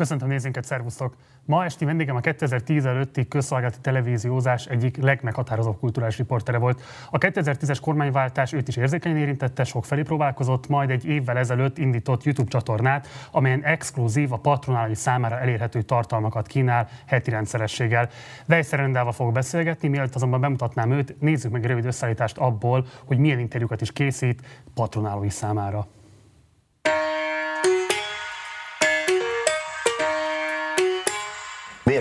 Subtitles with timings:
[0.00, 1.14] Köszöntöm nézőinket, szervusztok!
[1.44, 6.82] Ma esti vendégem a 2010 előtti közszolgálati televíziózás egyik legmeghatározóbb kulturális riportere volt.
[7.10, 12.24] A 2010-es kormányváltás őt is érzékenyen érintette, sok felé próbálkozott, majd egy évvel ezelőtt indított
[12.24, 18.08] YouTube csatornát, amelyen exkluzív, a patronálai számára elérhető tartalmakat kínál heti rendszerességgel.
[18.48, 23.18] Weiss Rendával fogok beszélgetni, mielőtt azonban bemutatnám őt, nézzük meg egy rövid összeállítást abból, hogy
[23.18, 24.42] milyen interjúkat is készít
[24.74, 25.86] patronálói számára.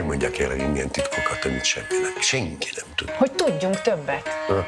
[0.09, 2.21] Mondjak el ilyen titkokat, amit semminek?
[2.21, 3.09] Senki nem tud.
[3.09, 4.27] Hogy tudjunk többet.
[4.47, 4.65] Ha.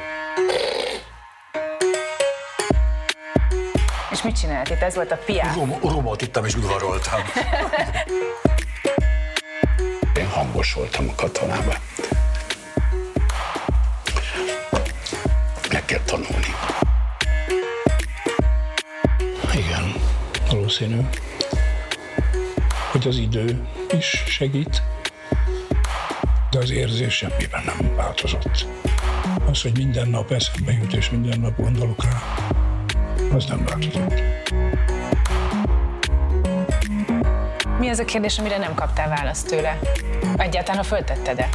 [4.10, 4.80] És mit csinált itt?
[4.80, 5.54] Ez volt a piá.
[5.54, 7.20] Rom, romot ittam és udvaroltam.
[10.18, 11.76] Én hangos voltam a katonában.
[15.72, 16.54] Meg kell tanulni.
[19.54, 19.94] Igen,
[20.50, 21.00] valószínű,
[22.90, 24.82] hogy az idő is segít
[26.52, 28.66] de az érzés semmiben nem változott.
[29.50, 32.22] Az, hogy minden nap eszembe jut, és minden nap gondolok rá,
[33.34, 34.22] az nem változott.
[37.78, 39.78] Mi az a kérdés, amire nem kaptál választ tőle?
[40.36, 41.48] Egyáltalán, ha föltetted-e?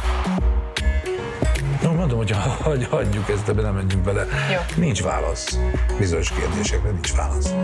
[1.82, 2.30] Mondom, hogy,
[2.70, 4.26] hogy hagyjuk ezt, de nem menjünk bele.
[4.52, 4.82] Jó.
[4.82, 5.58] Nincs válasz.
[5.98, 7.54] Bizonyos kérdésekre nincs válasz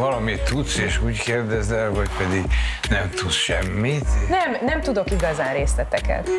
[0.00, 2.44] valamit tudsz, és úgy kérdezel, vagy pedig
[2.90, 4.06] nem tudsz semmit?
[4.28, 6.30] Nem, nem tudok igazán részleteket.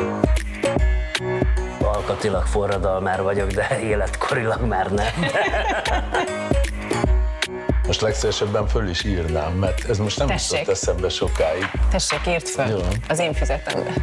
[1.81, 5.13] Alkatilag forradalmár vagyok, de életkorilag már nem.
[7.87, 10.59] Most legszívesebben föl is írnám, mert ez most nem Tessék.
[10.59, 11.69] jutott eszembe sokáig.
[11.89, 12.67] Tessék, írd föl.
[12.67, 12.79] Jó.
[13.07, 13.93] Az én füzetembe.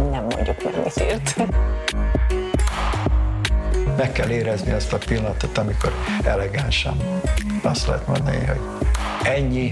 [0.10, 1.34] nem mondjuk meg, mit írt.
[3.98, 5.92] Meg kell érezni azt a pillanatot, amikor
[6.24, 7.20] elegánsan
[7.62, 8.60] azt lehet mondani, hogy
[9.22, 9.70] ennyi,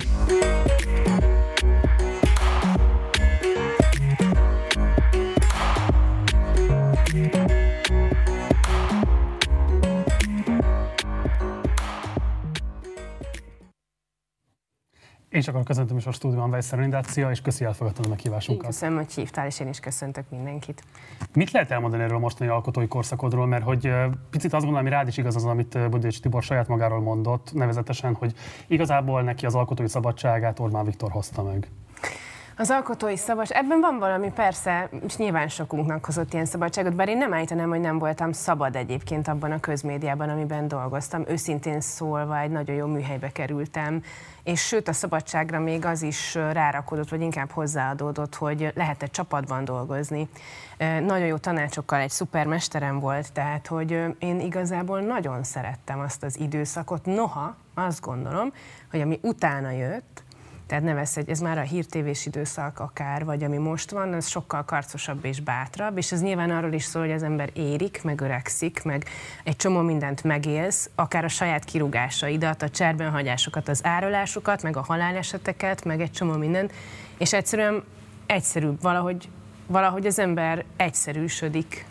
[15.46, 18.67] És akkor köszöntöm is a stúdióban Weisszer Lindácia, és köszi elfogadtad a meghívásunkat.
[18.67, 20.83] Köszönöm, hogy hívtál, és én is köszöntök mindenkit.
[21.33, 23.46] Mit lehet elmondani erről a mostani alkotói korszakodról?
[23.46, 23.92] Mert hogy
[24.30, 28.14] picit azt gondolom, hogy rád is igaz az, amit Budécs Tibor saját magáról mondott, nevezetesen,
[28.14, 28.33] hogy
[28.67, 31.68] igazából neki az alkotói szabadságát Orbán Viktor hozta meg.
[32.58, 37.17] Az alkotói szabadság, ebben van valami persze, és nyilván sokunknak hozott ilyen szabadságot, bár én
[37.17, 41.24] nem állítanám, hogy nem voltam szabad egyébként abban a közmédiában, amiben dolgoztam.
[41.28, 44.02] Őszintén szólva egy nagyon jó műhelybe kerültem,
[44.42, 50.28] és sőt a szabadságra még az is rárakodott, vagy inkább hozzáadódott, hogy lehetett csapatban dolgozni.
[50.78, 57.05] Nagyon jó tanácsokkal egy szupermesterem volt, tehát hogy én igazából nagyon szerettem azt az időszakot,
[57.05, 58.52] noha azt gondolom,
[58.90, 60.24] hogy ami utána jött,
[60.67, 64.29] tehát ne vesz egy, ez már a hírtévés időszak akár, vagy ami most van, az
[64.29, 68.21] sokkal karcosabb és bátrabb, és ez nyilván arról is szól, hogy az ember érik, meg
[68.21, 69.05] öregszik, meg
[69.45, 74.83] egy csomó mindent megélsz, akár a saját kirúgásaidat, a cserben hagyásokat, az árolásokat, meg a
[74.83, 76.73] haláleseteket, meg egy csomó mindent,
[77.19, 77.85] és egyszerűen
[78.27, 79.29] egyszerűbb valahogy,
[79.67, 81.87] valahogy az ember egyszerűsödik.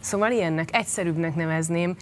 [0.00, 1.96] Szóval ilyennek, egyszerűbbnek nevezném,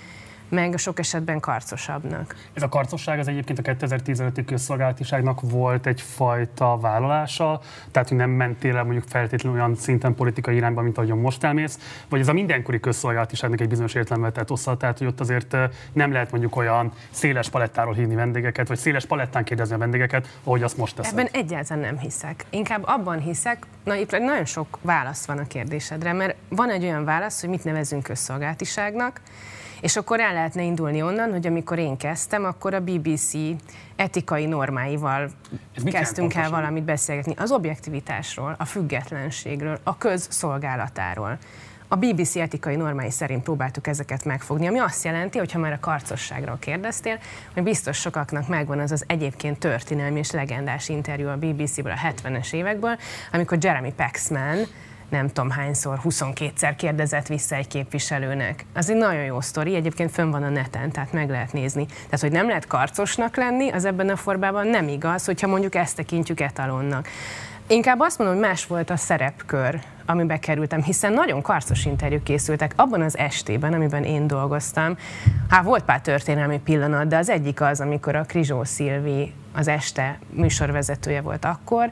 [0.53, 2.35] meg sok esetben karcosabbnak.
[2.53, 8.77] Ez a karcosság az egyébként a 2015-i közszolgálatiságnak volt egyfajta vállalása, tehát hogy nem mentél
[8.77, 12.81] el mondjuk feltétlenül olyan szinten politikai irányba, mint ahogyan most elmész, vagy ez a mindenkori
[12.81, 15.57] közszolgálatiságnak egy bizonyos értelemben tett osztal, tehát hogy ott azért
[15.93, 20.63] nem lehet mondjuk olyan széles palettáról hívni vendégeket, vagy széles palettán kérdezni a vendégeket, ahogy
[20.63, 21.19] azt most teszed.
[21.19, 22.45] Ebben egyáltalán nem hiszek.
[22.51, 27.05] Inkább abban hiszek, na itt nagyon sok válasz van a kérdésedre, mert van egy olyan
[27.05, 29.21] válasz, hogy mit nevezünk közszolgáltiságnak,
[29.83, 33.33] és akkor el lehetne indulni onnan, hogy amikor én kezdtem, akkor a BBC
[33.97, 35.31] etikai normáival
[35.85, 37.35] kezdtünk el valamit beszélgetni.
[37.37, 41.39] Az objektivitásról, a függetlenségről, a közszolgálatáról.
[41.89, 45.81] A BBC etikai normái szerint próbáltuk ezeket megfogni, ami azt jelenti, hogy ha már a
[45.81, 47.19] karcosságról kérdeztél,
[47.55, 52.53] hogy biztos sokaknak megvan az az egyébként történelmi és legendás interjú a BBC-ből a 70-es
[52.53, 52.97] évekből,
[53.33, 54.57] amikor Jeremy Paxman
[55.13, 58.65] nem tudom hányszor, 22-szer kérdezett vissza egy képviselőnek.
[58.75, 61.87] Az egy nagyon jó sztori, egyébként fönn van a neten, tehát meg lehet nézni.
[61.87, 65.97] Tehát, hogy nem lehet karcosnak lenni, az ebben a formában nem igaz, hogyha mondjuk ezt
[65.97, 67.09] tekintjük etalonnak.
[67.67, 72.73] Inkább azt mondom, hogy más volt a szerepkör, amiben kerültem, hiszen nagyon karcos interjúk készültek
[72.77, 74.97] abban az estében, amiben én dolgoztam.
[75.49, 80.19] Hát volt pár történelmi pillanat, de az egyik az, amikor a Krizsó Szilvi az este
[80.31, 81.91] műsorvezetője volt akkor,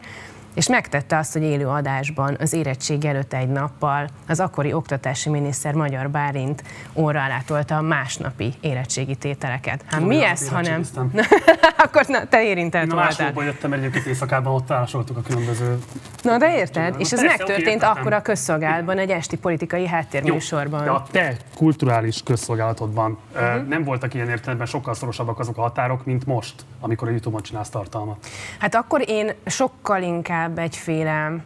[0.55, 5.75] és megtette azt, hogy élő adásban az érettség előtt egy nappal az akkori oktatási miniszter
[5.75, 6.63] Magyar Bárint
[6.95, 9.85] óra alá tolta a másnapi érettségi tételeket.
[9.87, 10.83] Hát mi ez, ha nem?
[11.85, 13.05] Akkor na, te érintett voltál.
[13.05, 15.79] másodból jöttem egyébként éjszakában, ott állásoltuk a különböző...
[16.23, 16.95] Na de érted?
[16.99, 20.85] És ez megtörtént akkor a közszolgálatban, egy esti politikai háttérműsorban.
[20.85, 23.69] De a te kulturális közszolgálatodban uh-huh.
[23.69, 27.69] nem voltak ilyen értelemben sokkal szorosabbak azok a határok, mint most, amikor a YouTube-on csinálsz
[27.69, 28.27] tartalmat.
[28.59, 31.45] Hát akkor én sokkal inkább egyféle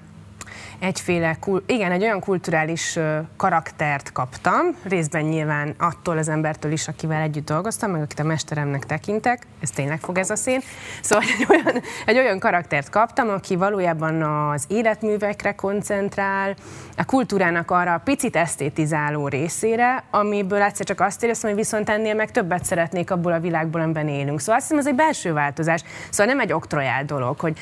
[0.84, 2.98] egyféle, igen, egy olyan kulturális
[3.36, 8.84] karaktert kaptam, részben nyilván attól az embertől is, akivel együtt dolgoztam, meg akit a mesteremnek
[8.84, 10.60] tekintek, ez tényleg fog ez a szén.
[11.02, 16.54] Szóval egy olyan, egy olyan karaktert kaptam, aki valójában az életművekre koncentrál,
[16.96, 22.14] a kultúrának arra a picit esztétizáló részére, amiből egyszer csak azt éreztem, hogy viszont ennél
[22.14, 24.40] meg többet szeretnék abból a világból, amiben élünk.
[24.40, 25.82] Szóval azt hiszem, ez egy belső változás.
[26.10, 27.58] Szóval nem egy oktrojál dolog, hogy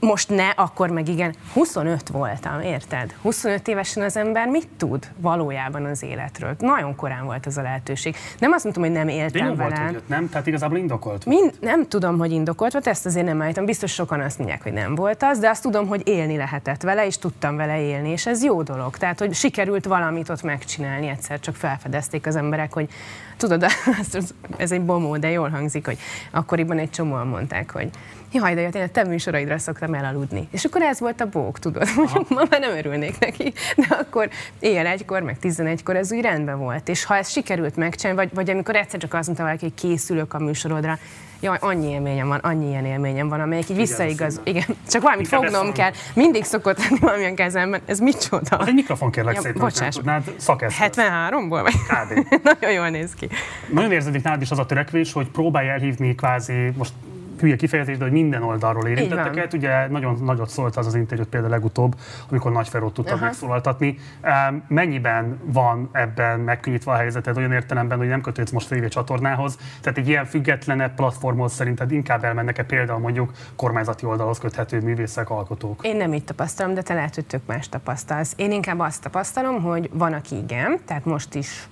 [0.00, 1.34] most ne, akkor meg igen.
[1.52, 3.14] 25 voltam, érted?
[3.22, 6.54] 25 évesen az ember mit tud valójában az életről?
[6.58, 8.16] Nagyon korán volt ez a lehetőség.
[8.38, 9.84] Nem azt mondtam, hogy nem De éltem volt, vele.
[9.84, 10.28] hogy jött, nem?
[10.28, 11.26] Tehát igazából indokolt.
[11.26, 13.64] Mind, nem tudom, hogy indokolt volt, ezt azért nem állítom.
[13.64, 17.06] Biztos sokan azt mondják, hogy nem volt az, de azt tudom, hogy élni lehetett vele,
[17.06, 18.96] és tudtam vele élni, és ez jó dolog.
[18.96, 22.88] Tehát, hogy sikerült valamit ott megcsinálni, egyszer csak felfedezték az emberek, hogy
[23.36, 23.64] tudod,
[24.56, 25.98] ez egy bomó, de jól hangzik, hogy
[26.30, 27.90] akkoriban egy csomóan mondták, hogy
[28.34, 30.48] jaj, de én a te műsoraidra szoktam elaludni.
[30.50, 31.88] És akkor ez volt a bók, tudod,
[32.28, 34.28] ma már nem örülnék neki, de akkor
[34.58, 36.88] éjjel egykor, meg 11-kor ez úgy rendben volt.
[36.88, 40.34] És ha ez sikerült megcsinálni, vagy, vagy amikor egyszer csak azt mondta valaki, hogy készülök
[40.34, 40.98] a műsorodra,
[41.40, 44.40] jaj, annyi élményem van, annyi ilyen élményem van, amelyik így visszaigaz.
[44.44, 45.90] Igen, csak valamit Inkább fognom kell.
[46.14, 47.80] Mindig szokott lenni valamilyen kezemben.
[47.86, 48.56] Ez micsoda?
[48.56, 49.94] Az egy mikrofon kérlek Ja, szépen, bocsáss.
[49.94, 50.84] tudnád szakesztő.
[50.86, 51.60] 73-ból?
[51.62, 51.72] Vagy?
[51.72, 52.34] Kb.
[52.60, 53.28] Nagyon jól néz ki.
[53.72, 56.92] Nagyon érződik nálad is az a törekvés, hogy próbálj elhívni kvázi, most
[57.40, 59.52] hülye kifejezés, de hogy minden oldalról érintetteket.
[59.52, 61.94] Ugye nagyon nagyot szólt az az interjút például legutóbb,
[62.28, 63.24] amikor Nagy Ferót tudtad Aha.
[63.24, 63.98] megszólaltatni.
[64.68, 69.58] Mennyiben van ebben megkönnyítve a helyzeted olyan értelemben, hogy nem kötődsz most a TV csatornához?
[69.80, 75.86] Tehát egy ilyen függetlenebb platformhoz szerinted inkább elmennek-e például mondjuk kormányzati oldalhoz köthető művészek, alkotók?
[75.86, 78.32] Én nem így tapasztalom, de te lehet, hogy tök más tapasztalsz.
[78.36, 81.68] Én inkább azt tapasztalom, hogy van, aki igen, tehát most is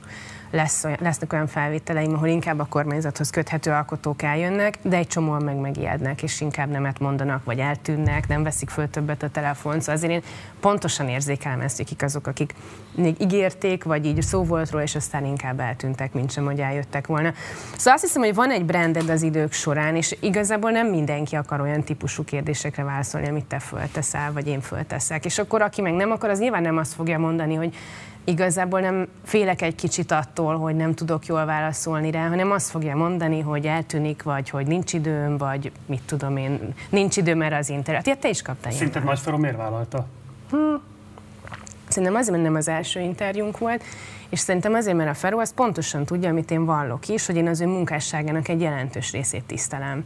[0.52, 5.42] lesz olyan, lesznek olyan felvételeim, ahol inkább a kormányzathoz köthető alkotók eljönnek, de egy csomóan
[5.42, 9.80] meg megijednek, és inkább nemet mondanak, vagy eltűnnek, nem veszik föl többet a telefon.
[9.80, 10.22] Szóval azért én
[10.60, 12.54] pontosan érzékelem ezt, hogy kik azok, akik
[12.94, 17.06] még ígérték, vagy így szó volt róla, és aztán inkább eltűntek, mint sem, hogy eljöttek
[17.06, 17.32] volna.
[17.76, 21.60] Szóval azt hiszem, hogy van egy branded az idők során, és igazából nem mindenki akar
[21.60, 25.24] olyan típusú kérdésekre válaszolni, amit te fölteszel, vagy én fölteszek.
[25.24, 27.74] És akkor, aki meg nem akar, az nyilván nem azt fogja mondani, hogy
[28.24, 32.96] igazából nem félek egy kicsit attól, hogy nem tudok jól válaszolni rá, hanem azt fogja
[32.96, 37.68] mondani, hogy eltűnik, vagy hogy nincs időm, vagy mit tudom én, nincs időm erre az
[37.68, 38.06] internet.
[38.06, 40.06] Ja, te is kaptál Szerinted Nagy miért vállalta?
[41.88, 43.82] Szerintem azért, mert nem az első interjúnk volt,
[44.32, 47.48] és szerintem azért, mert a Feró az pontosan tudja, amit én vallok is, hogy én
[47.48, 50.02] az ő munkásságának egy jelentős részét tisztelem.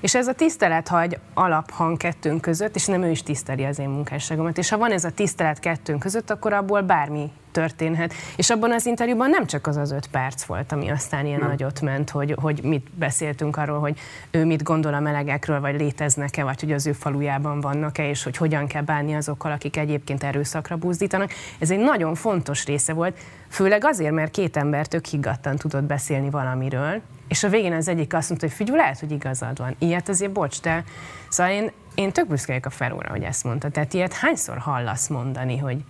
[0.00, 3.88] És ez a tisztelet hagy alaphang kettőnk között, és nem ő is tiszteli az én
[3.88, 4.58] munkásságomat.
[4.58, 8.12] És ha van ez a tisztelet kettőnk között, akkor abból bármi történhet.
[8.36, 11.48] És abban az interjúban nem csak az az öt perc volt, ami aztán ilyen Nem.
[11.48, 13.98] nagyot ment, hogy, hogy mit beszéltünk arról, hogy
[14.30, 18.36] ő mit gondol a melegekről, vagy léteznek-e, vagy hogy az ő falujában vannak-e, és hogy
[18.36, 21.30] hogyan kell bánni azokkal, akik egyébként erőszakra buzdítanak.
[21.58, 26.30] Ez egy nagyon fontos része volt, főleg azért, mert két ember tök higgadtan tudott beszélni
[26.30, 29.74] valamiről, és a végén az egyik azt mondta, hogy figyelj, lehet, hogy igazad van.
[29.78, 30.84] Ilyet azért bocs, de
[31.28, 33.68] szóval én, én tök büszke a Feróra, hogy ezt mondta.
[33.68, 35.84] Tehát ilyet hányszor hallasz mondani, hogy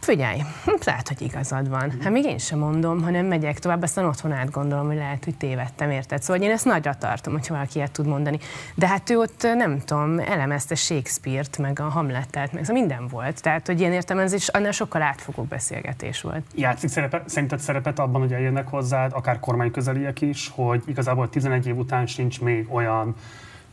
[0.00, 1.92] Figyelj, hm, lehet, hogy igazad van.
[2.02, 5.90] Hát még én sem mondom, hanem megyek tovább, aztán otthon átgondolom, hogy lehet, hogy tévedtem,
[5.90, 6.22] érted?
[6.22, 8.38] Szóval én ezt nagyra tartom, hogyha valaki ilyet tud mondani.
[8.74, 13.42] De hát ő ott, nem tudom, elemezte Shakespeare-t, meg a Hamletet, meg szóval minden volt.
[13.42, 16.42] Tehát, hogy ilyen értem, ez is annál sokkal átfogó beszélgetés volt.
[16.54, 21.76] Játszik szerepe, szerinted szerepet abban, hogy eljönnek hozzád, akár kormányközeliek is, hogy igazából 11 év
[21.76, 23.14] után sincs még olyan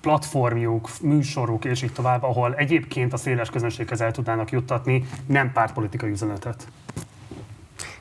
[0.06, 6.10] platformjuk, műsoruk és így tovább, ahol egyébként a széles közönséghez el tudnának juttatni nem pártpolitikai
[6.10, 6.68] üzenetet.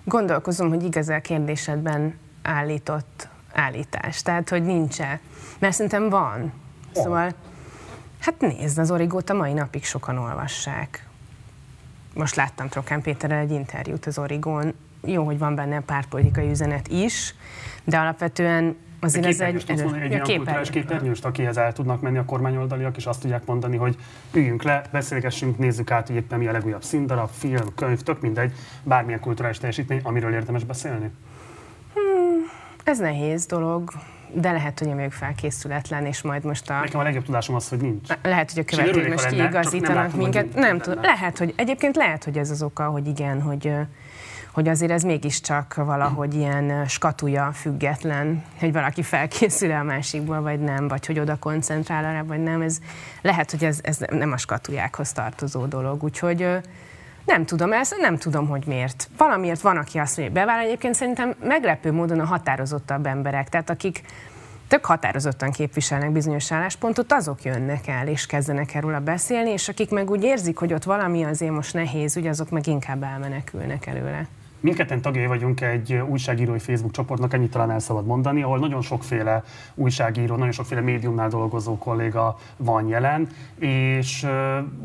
[0.04, 4.22] Gondolkozom, hogy igaz a kérdésedben állított állítás.
[4.22, 5.20] Tehát, hogy nincs-e.
[5.58, 6.52] Mert szerintem van.
[6.92, 7.32] Szóval,
[8.20, 11.08] hát nézd, az Origót a mai napig sokan olvassák.
[12.14, 14.74] Most láttam Trokán Péterrel egy interjút az Origón.
[15.04, 17.34] Jó, hogy van benne pártpolitikai üzenet is,
[17.84, 19.64] de alapvetően azért ez egy...
[19.66, 20.88] Tudsz mondani, egy olyan kulturális képernyő.
[20.88, 23.96] képernyőst, akihez el tudnak menni a kormányoldaliak, és azt tudják mondani, hogy
[24.32, 28.52] üljünk le, beszélgessünk, nézzük át, hogy éppen mi a legújabb színdarab, film, könyv, tök mindegy,
[28.82, 31.10] bármilyen kulturális teljesítmény, amiről érdemes beszélni.
[32.84, 33.90] Ez nehéz dolog.
[34.32, 36.80] de lehet, hogy én vagyok felkészületlen, és majd most a...
[36.80, 38.08] Nekem a legjobb tudásom az, hogy nincs.
[38.22, 40.54] Lehet, hogy a követők ha most kiigazítanak minket.
[40.54, 43.72] Nem tudom, lehet, hogy egyébként lehet, hogy ez az oka, hogy igen, hogy
[44.54, 50.88] hogy azért ez mégiscsak valahogy ilyen skatuja független, hogy valaki felkészül a másikból, vagy nem,
[50.88, 52.60] vagy hogy oda koncentrál arra, vagy nem.
[52.60, 52.78] Ez,
[53.22, 56.02] lehet, hogy ez, ez nem a skatujákhoz tartozó dolog.
[56.02, 56.48] Úgyhogy
[57.24, 59.08] nem tudom, ezt nem tudom, hogy miért.
[59.16, 60.64] Valamiért van, aki azt mondja, hogy beváll.
[60.64, 64.02] Egyébként szerintem meglepő módon a határozottabb emberek, tehát akik
[64.68, 70.10] tök határozottan képviselnek bizonyos álláspontot, azok jönnek el és kezdenek erről beszélni, és akik meg
[70.10, 74.26] úgy érzik, hogy ott valami azért most nehéz, ugye azok meg inkább elmenekülnek előle.
[74.64, 79.42] Mindketten tagjai vagyunk egy újságírói Facebook csoportnak, ennyit talán el szabad mondani, ahol nagyon sokféle
[79.74, 83.28] újságíró, nagyon sokféle médiumnál dolgozó kolléga van jelen,
[83.58, 84.26] és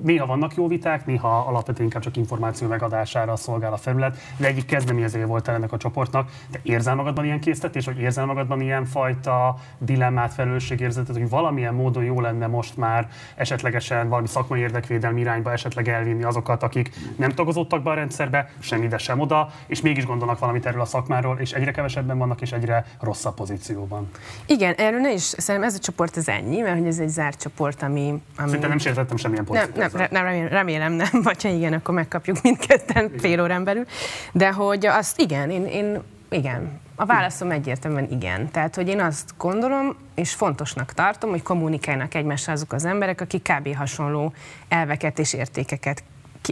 [0.01, 4.65] néha vannak jó viták, néha alapvetően inkább csak információ megadására szolgál a felület, de egyik
[4.65, 6.29] kezdeményezője volt ennek a csoportnak.
[6.51, 12.03] Te érzel magadban ilyen késztetés, vagy érzel magadban ilyen fajta dilemmát, felelősségérzetet, hogy valamilyen módon
[12.03, 17.83] jó lenne most már esetlegesen valami szakmai érdekvédelmi irányba esetleg elvinni azokat, akik nem tagozódtak
[17.83, 21.51] be a rendszerbe, sem ide, sem oda, és mégis gondolnak valamit erről a szakmáról, és
[21.51, 24.09] egyre kevesebben vannak, és egyre rosszabb pozícióban.
[24.45, 27.41] Igen, erről ne is, szerintem ez a csoport ez ennyi, mert hogy ez egy zárt
[27.41, 28.07] csoport, ami...
[28.09, 28.21] ami...
[28.47, 29.93] Szerintem nem sértettem semmilyen Nem, pozíciót.
[29.93, 33.85] nem, nem remélem, remélem nem, vagy ha igen, akkor megkapjuk mindketten fél órán belül.
[34.31, 36.79] De hogy azt igen, én, én igen.
[36.95, 38.51] A válaszom egyértelműen igen.
[38.51, 43.41] Tehát, hogy én azt gondolom, és fontosnak tartom, hogy kommunikálnak egymással azok az emberek, akik
[43.41, 43.75] kb.
[43.75, 44.33] hasonló
[44.67, 46.03] elveket és értékeket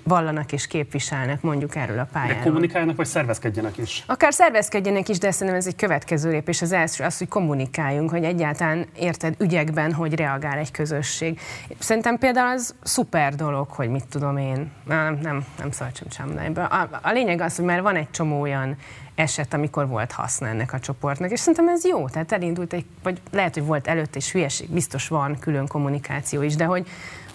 [0.04, 2.44] vallanak és képviselnek mondjuk erről a De pályáról.
[2.44, 4.04] kommunikáljanak, vagy szervezkedjenek is.
[4.08, 6.62] Akár szervezkedjenek is, de szerintem ez egy következő lépés.
[6.62, 11.40] Az első az, hogy kommunikáljunk, hogy egyáltalán érted ügyekben, hogy reagál egy közösség.
[11.80, 16.52] Szerintem például az szuper dolog, hogy mit tudom én, nem, nem, nem szabad sem.
[16.56, 18.76] A, a lényeg az, hogy már van egy csomó olyan
[19.16, 23.22] eset, amikor volt haszna ennek a csoportnak, és szerintem ez jó, tehát elindult egy, vagy
[23.32, 26.88] lehet, hogy volt előtt és hülyeség, biztos van külön kommunikáció is, de hogy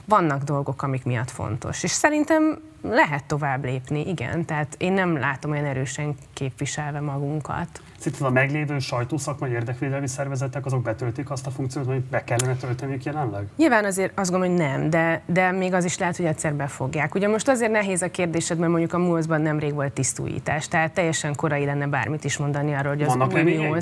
[0.04, 1.82] vannak dolgok, amik miatt fontos.
[1.82, 4.44] És szerintem lehet tovább lépni, igen.
[4.44, 7.68] Tehát én nem látom olyan erősen képviselve magunkat.
[7.98, 13.04] Szintén a meglévő sajtószakmai érdekvédelmi szervezetek azok betöltik azt a funkciót, amit be kellene tölteniük
[13.04, 13.46] jelenleg?
[13.56, 17.14] Nyilván azért azt gondolom, hogy nem, de, de még az is lehet, hogy egyszer befogják.
[17.14, 21.34] Ugye most azért nehéz a kérdésed, mert mondjuk a MUOS-ban nemrég volt tisztújítás, tehát teljesen
[21.34, 23.80] korai lenne bármit is mondani arról, hogy az Vannak új.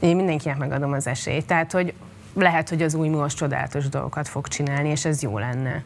[0.00, 1.46] Én mindenkinek megadom az esélyt.
[1.46, 1.94] Tehát, hogy
[2.34, 5.82] lehet, hogy az új MUOS csodálatos dolgokat fog csinálni, és ez jó lenne.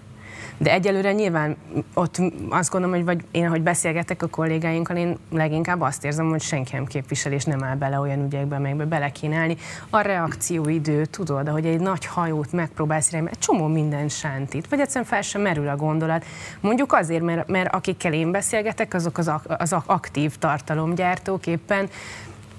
[0.56, 1.56] De egyelőre nyilván
[1.94, 2.16] ott
[2.48, 6.74] azt gondolom, hogy vagy én, ahogy beszélgetek a kollégáinkkal, én leginkább azt érzem, hogy senki
[6.74, 9.56] nem képvisel és nem áll bele olyan ügyekbe, amelyekbe bele kéne állni.
[9.90, 15.04] A reakcióidő, tudod, hogy egy nagy hajót megpróbálsz irányba, egy csomó minden sántít, vagy egyszerűen
[15.04, 16.24] fel sem merül a gondolat.
[16.60, 21.88] Mondjuk azért, mert, mert akikkel én beszélgetek, azok az, ak- az ak- aktív tartalomgyártók éppen,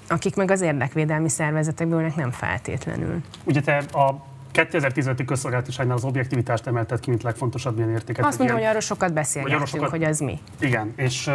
[0.08, 3.20] akik meg az érdekvédelmi szervezetekből ülnek, nem feltétlenül.
[3.44, 8.24] Ugye te a 2015-i közszolgálatiságnál az objektivitást emelted ki, mint legfontosabb ilyen értéket.
[8.24, 10.38] Azt mondom, hogy arról sokat beszélgettünk, sokat- hogy az mi.
[10.60, 11.30] Igen, és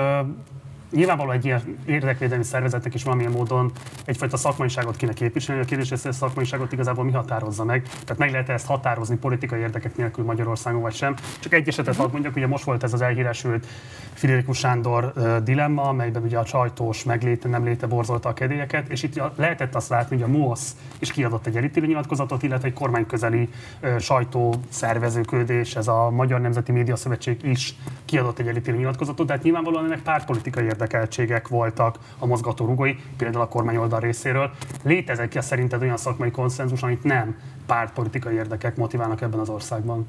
[0.92, 3.72] nyilvánvalóan egy ilyen érdekvédelmi szervezetnek is valamilyen módon
[4.06, 5.62] egyfajta szakmaiságot kéne képviselni.
[5.62, 7.84] A kérdés, hogy ezt a szakmaiságot igazából mi határozza meg.
[7.84, 11.16] Tehát meg lehet ezt határozni politikai érdekek nélkül Magyarországon vagy sem.
[11.40, 13.68] Csak egy esetet hadd mondjak, ugye most volt ez az elhíresült
[14.14, 19.04] Friderikus Sándor uh, dilemma, amelyben ugye a sajtós megléte, nem léte borzolta a kedélyeket, és
[19.04, 23.50] itt lehetett azt látni, hogy a MOSZ is kiadott egy elítélő nyilatkozatot, illetve egy kormányközeli
[23.82, 29.44] uh, sajtószervezőködés, ez a Magyar Nemzeti Média Szövetség is kiadott egy elítélő nyilatkozatot, de hát
[29.44, 34.52] nyilvánvalóan ennek pártpolitikai érdekeltségek voltak a mozgató rugói, például a kormány oldal részéről.
[34.84, 37.36] Létezik e szerinted olyan szakmai konszenzus, amit nem
[37.72, 40.08] pártpolitikai érdekek motiválnak ebben az országban?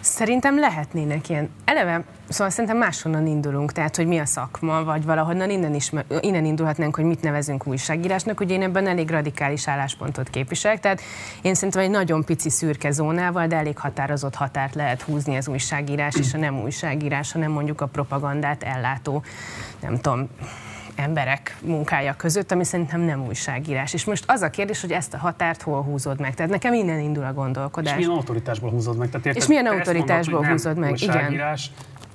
[0.00, 1.50] Szerintem lehetnének ilyen.
[1.64, 6.44] Eleve, szóval szerintem máshonnan indulunk, tehát hogy mi a szakma, vagy valahonnan innen, is, innen
[6.44, 8.40] indulhatnánk, hogy mit nevezünk újságírásnak.
[8.40, 11.00] Ugye én ebben elég radikális álláspontot képviselek, tehát
[11.42, 16.14] én szerintem egy nagyon pici szürke zónával, de elég határozott határt lehet húzni az újságírás
[16.14, 19.22] és a nem újságírás, hanem mondjuk a propagandát ellátó,
[19.80, 20.28] nem tudom,
[20.96, 23.92] emberek munkája között, ami szerintem nem újságírás.
[23.92, 26.34] És most az a kérdés, hogy ezt a határt hol húzod meg.
[26.34, 27.92] Tehát nekem innen indul a gondolkodás.
[27.92, 29.10] És milyen autoritásból húzod meg?
[29.10, 31.00] Tehát érted, És milyen autoritásból mondod, húzod meg?
[31.00, 31.58] Igen.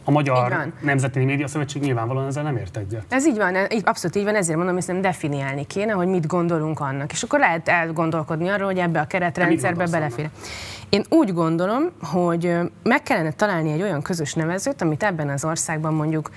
[0.07, 0.71] A Magyar.
[0.81, 3.03] Nemzeti Média Szövetség nyilvánvalóan ezzel nem ért egyet.
[3.09, 6.79] Ez így van, abszolút így van, ezért mondom, hogy szerintem definiálni kéne, hogy mit gondolunk
[6.79, 7.11] annak.
[7.11, 10.29] És akkor lehet elgondolkodni arról, hogy ebbe a keretrendszerbe belefér.
[10.89, 15.93] Én úgy gondolom, hogy meg kellene találni egy olyan közös nevezőt, amit ebben az országban
[15.93, 16.29] mondjuk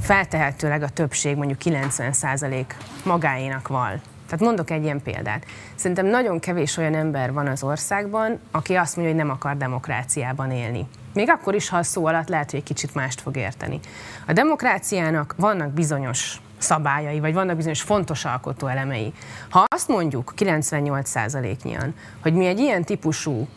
[0.00, 2.64] feltehetőleg a többség, mondjuk 90%
[3.04, 4.00] magáénak val.
[4.24, 5.44] Tehát mondok egy ilyen példát.
[5.74, 10.50] Szerintem nagyon kevés olyan ember van az országban, aki azt mondja, hogy nem akar demokráciában
[10.50, 10.86] élni.
[11.18, 13.80] Még akkor is, ha a szó alatt lehet, hogy egy kicsit mást fog érteni.
[14.26, 19.12] A demokráciának vannak bizonyos szabályai, vagy vannak bizonyos fontos alkotó elemei.
[19.50, 23.48] Ha azt mondjuk 98%-nyian, hogy mi egy ilyen típusú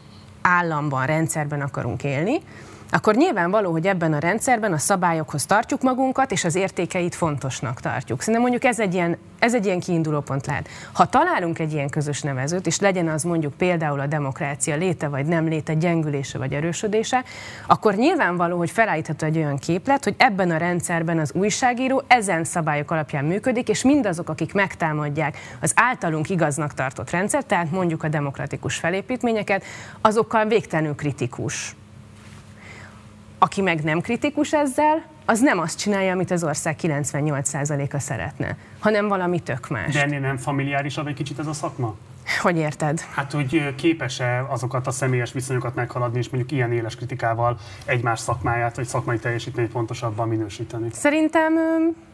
[0.41, 2.41] államban, rendszerben akarunk élni,
[2.91, 8.19] akkor nyilvánvaló, hogy ebben a rendszerben a szabályokhoz tartjuk magunkat, és az értékeit fontosnak tartjuk.
[8.19, 10.67] Szerintem mondjuk ez egy ilyen, ez egy ilyen kiinduló pont lehet.
[10.91, 15.25] Ha találunk egy ilyen közös nevezőt, és legyen az mondjuk például a demokrácia léte vagy
[15.25, 17.24] nem léte, gyengülése vagy erősödése,
[17.67, 22.91] akkor nyilvánvaló, hogy felállítható egy olyan képlet, hogy ebben a rendszerben az újságíró ezen szabályok
[22.91, 28.75] alapján működik, és mindazok, akik megtámadják az általunk igaznak tartott rendszer, tehát mondjuk a demokratikus
[28.75, 29.63] felépítményeket,
[30.01, 31.75] azokkal végtelenül kritikus
[33.43, 39.07] aki meg nem kritikus ezzel, az nem azt csinálja, amit az ország 98%-a szeretne, hanem
[39.07, 39.93] valami tök más.
[39.93, 41.95] De ennél nem familiárisabb egy kicsit ez a szakma?
[42.41, 43.01] Hogy érted?
[43.15, 48.75] Hát, hogy képes-e azokat a személyes viszonyokat meghaladni, és mondjuk ilyen éles kritikával egymás szakmáját,
[48.75, 50.88] vagy szakmai teljesítményt pontosabban minősíteni?
[50.91, 51.53] Szerintem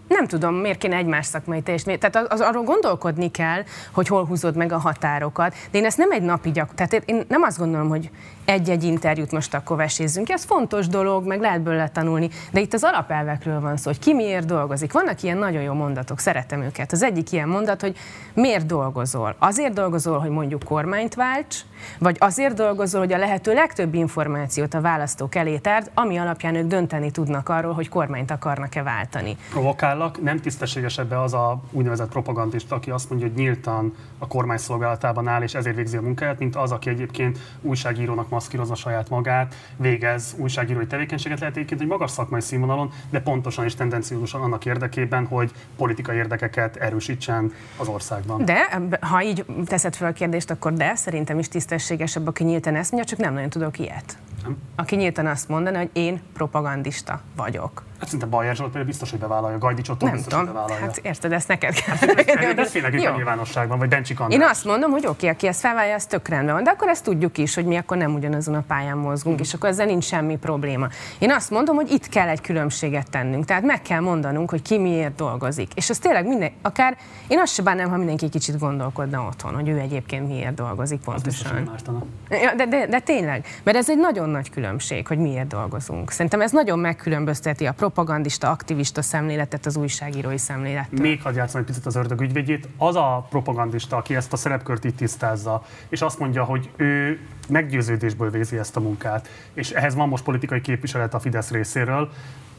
[0.08, 2.00] nem tudom, miért kéne egymás szakmai teljesítmény.
[2.00, 5.56] Tehát az, arról gondolkodni kell, hogy hol húzod meg a határokat.
[5.72, 6.74] De én ezt nem egy napi gyak...
[6.74, 8.10] Tehát én nem azt gondolom, hogy
[8.48, 10.30] egy-egy interjút most akkor vesézzünk.
[10.30, 12.30] Ez fontos dolog, meg lehet belőle tanulni.
[12.52, 14.94] De itt az alapelvekről van szó, hogy ki miért dolgozik.
[14.94, 16.92] Vannak ilyen nagyon jó mondatok, szeretem őket.
[16.92, 17.98] Az egyik ilyen mondat, hogy
[18.34, 19.36] miért dolgozol?
[19.40, 21.58] Azért dolgozol, hogy mondjuk kormányt válts,
[22.00, 26.68] vagy azért dolgozol, hogy a lehető legtöbb információt a választók elé tárd, ami alapján ők
[26.68, 29.38] dönteni tudnak arról, hogy kormányt akarnak-e váltani.
[29.50, 34.58] Provokállak, nem tisztességes ebbe az a úgynevezett propagandista, aki azt mondja, hogy nyíltan a kormány
[34.58, 39.56] szolgálatában áll, és ezért végzi a munkáját, mint az, aki egyébként újságírónak maszkírozza saját magát,
[39.76, 45.26] végez újságírói tevékenységet, lehet egyébként egy magas szakmai színvonalon, de pontosan és tendenciózusan annak érdekében,
[45.26, 48.46] hogy politikai érdekeket erősítsen az országban.
[48.46, 52.92] De ha így teszed fel a kérdést, akkor de szerintem is tisztességesebb, aki nyíltan ezt
[52.92, 54.18] mondja, csak nem nagyon tudok ilyet.
[54.48, 54.58] Nem?
[54.76, 57.86] Aki nyíltan azt mondani, hogy én propagandista vagyok.
[58.00, 60.40] Hát szerintem Bajer Zsolt például biztos, hogy bevállalja, Gajdi Csotó biztos, tudom.
[60.40, 60.86] hogy bevállalja.
[60.86, 61.96] Hát érted, ezt neked kell.
[61.96, 64.40] Hát, beszélnek itt a nyilvánosságban, vagy Bencsik András.
[64.40, 67.04] Én azt mondom, hogy oké, aki ezt felvállalja, az tök rendben van, de akkor ezt
[67.04, 69.46] tudjuk is, hogy mi akkor nem ugyanazon a pályán mozgunk, hmm.
[69.46, 70.88] és akkor ezzel nincs semmi probléma.
[71.20, 74.78] Én azt mondom, hogy itt kell egy különbséget tennünk, tehát meg kell mondanunk, hogy ki
[74.78, 75.72] miért dolgozik.
[75.76, 79.70] És az tényleg minden, akár én azt se bánnám, ha mindenki kicsit gondolkodna otthon, hogy
[79.70, 81.72] ő egyébként miért dolgozik pontosan.
[82.30, 86.12] Ja, de, de, de tényleg, mert ez egy nagyon nagy különbség, hogy miért dolgozunk.
[86.12, 91.00] Szerintem ez nagyon megkülönbözteti a propagandista, aktivista szemléletet az újságírói szemléletet.
[91.00, 92.68] Még hadd játszom egy picit az ördög ügyvédjét.
[92.78, 97.20] Az a propagandista, aki ezt a szerepkört itt tisztázza, és azt mondja, hogy ő
[97.50, 102.10] meggyőződésből végzi ezt a munkát, és ehhez van most politikai képviselet a Fidesz részéről,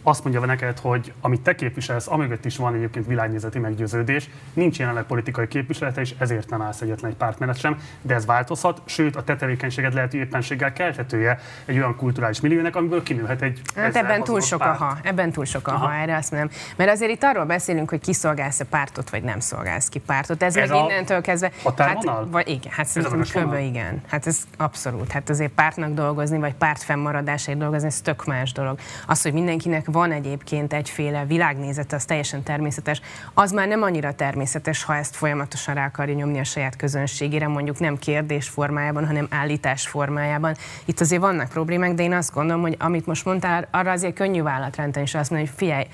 [0.09, 5.05] azt mondja neked, hogy amit te képviselsz, amögött is van egyébként világnézeti meggyőződés, nincs jelenleg
[5.05, 9.17] politikai képviselete, és ezért nem állsz egyetlen egy párt mellett sem, de ez változhat, sőt
[9.17, 13.61] a te tevékenységed lehet, éppenséggel keltetője egy olyan kulturális milliónek, amiből kinőhet egy.
[13.77, 14.81] Hát ebben túl sok párt.
[14.81, 16.51] a ha, ebben túl sok a ha, erre azt mondom.
[16.77, 20.43] Mert azért itt arról beszélünk, hogy kiszolgálsz a pártot, vagy nem szolgálsz ki pártot.
[20.43, 21.51] Ez, ez meg innentől kezdve.
[21.77, 23.55] Hát, vagy igen, hát szerintem kb.
[23.55, 24.03] igen.
[24.09, 25.13] Hát ez abszolút.
[25.13, 28.79] Hát azért pártnak dolgozni, vagy párt fennmaradásért dolgozni, ez tök más dolog.
[29.07, 33.01] Az, hogy mindenkinek van egyébként egyféle világnézete, az teljesen természetes.
[33.35, 37.79] Az már nem annyira természetes, ha ezt folyamatosan rá akarja nyomni a saját közönségére, mondjuk
[37.79, 40.57] nem kérdés formájában, hanem állítás formájában.
[40.85, 44.43] Itt azért vannak problémák, de én azt gondolom, hogy amit most mondtál, arra azért könnyű
[44.43, 45.87] vállat rendben, és azt mondja, hogy figyelj,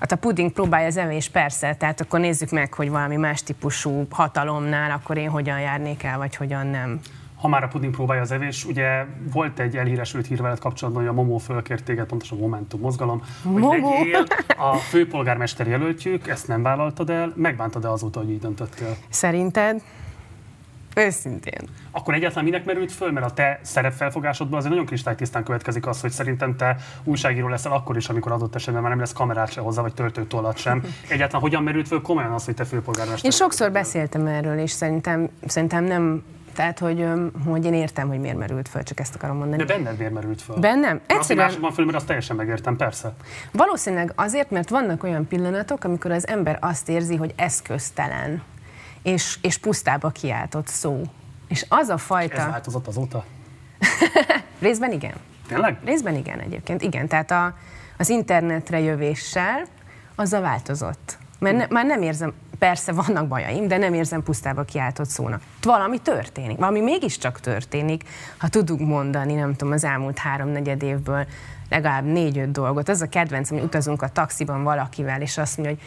[0.00, 4.06] Hát a puding próbálja az evés, persze, tehát akkor nézzük meg, hogy valami más típusú
[4.10, 7.00] hatalomnál, akkor én hogyan járnék el, vagy hogyan nem
[7.38, 11.12] ha már a puding próbálja az evés, ugye volt egy elhíresült hír veled kapcsolatban, hogy
[11.12, 13.90] a Momó fölkért téged, pontosan a Momentum mozgalom, hogy Momo.
[13.90, 14.24] legyél
[14.56, 18.96] a főpolgármester jelöltjük, ezt nem vállaltad el, megbántad-e azóta, hogy így döntöttél?
[19.08, 19.82] Szerinted?
[20.96, 21.68] Őszintén.
[21.90, 23.12] Akkor egyáltalán minek merült föl?
[23.12, 27.96] Mert a te szerepfelfogásodban azért nagyon kristálytisztán következik az, hogy szerintem te újságíró leszel akkor
[27.96, 30.82] is, amikor adott esetben már nem lesz kamerát se hozzá, vagy töltőtollat sem.
[31.08, 33.24] Egyáltalán hogyan merült föl komolyan az, hogy te főpolgármester?
[33.24, 36.22] Én sokszor beszéltem erről, és szerintem, szerintem nem
[36.58, 37.06] tehát, hogy,
[37.46, 39.64] hogy én értem, hogy miért merült föl, csak ezt akarom mondani.
[39.64, 40.56] De benned miért merült föl?
[40.56, 41.00] Bennem?
[41.06, 41.52] Egyszerűen...
[41.60, 43.14] van föl, mert azt teljesen megértem, persze.
[43.52, 48.42] Valószínűleg azért, mert vannak olyan pillanatok, amikor az ember azt érzi, hogy eszköztelen,
[49.02, 51.02] és, és pusztába kiáltott szó.
[51.48, 52.36] És az a fajta...
[52.36, 53.24] Ez változott azóta?
[54.60, 55.14] Részben igen.
[55.48, 55.78] Tényleg?
[55.84, 57.08] Részben igen egyébként, igen.
[57.08, 57.54] Tehát a,
[57.98, 59.64] az internetre jövéssel
[60.14, 61.18] azzal változott.
[61.38, 65.42] Mert ne, már nem érzem, persze vannak bajaim, de nem érzem pusztába kiáltott szónak.
[65.62, 68.02] Valami történik, valami mégiscsak történik,
[68.38, 71.26] ha tudunk mondani, nem tudom, az elmúlt három-negyed évből
[71.68, 72.88] legalább négy-öt dolgot.
[72.88, 75.84] Az a kedvencem, hogy utazunk a taxiban valakivel, és azt mondja, hogy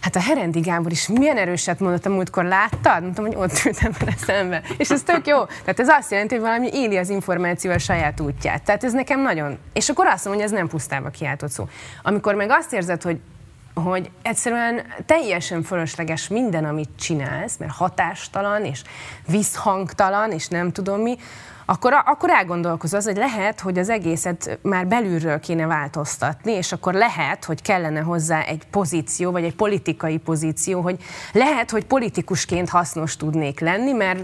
[0.00, 3.02] Hát a Herendi Gábor is milyen erőset mondott a múltkor, láttad?
[3.02, 4.62] Mondtam, hogy ott ültem vele szembe.
[4.76, 5.44] És ez tök jó.
[5.44, 8.62] Tehát ez azt jelenti, hogy valami éli az információ a saját útját.
[8.62, 9.58] Tehát ez nekem nagyon...
[9.72, 11.68] És akkor azt mondom, hogy ez nem pusztába kiáltott szó.
[12.02, 13.20] Amikor meg azt érzed, hogy
[13.74, 18.82] hogy egyszerűen teljesen fölösleges minden, amit csinálsz, mert hatástalan, és
[19.26, 21.16] visszhangtalan, és nem tudom mi,
[21.70, 26.94] akkor, akkor elgondolkoz az, hogy lehet, hogy az egészet már belülről kéne változtatni, és akkor
[26.94, 30.96] lehet, hogy kellene hozzá egy pozíció, vagy egy politikai pozíció, hogy
[31.32, 34.20] lehet, hogy politikusként hasznos tudnék lenni, mert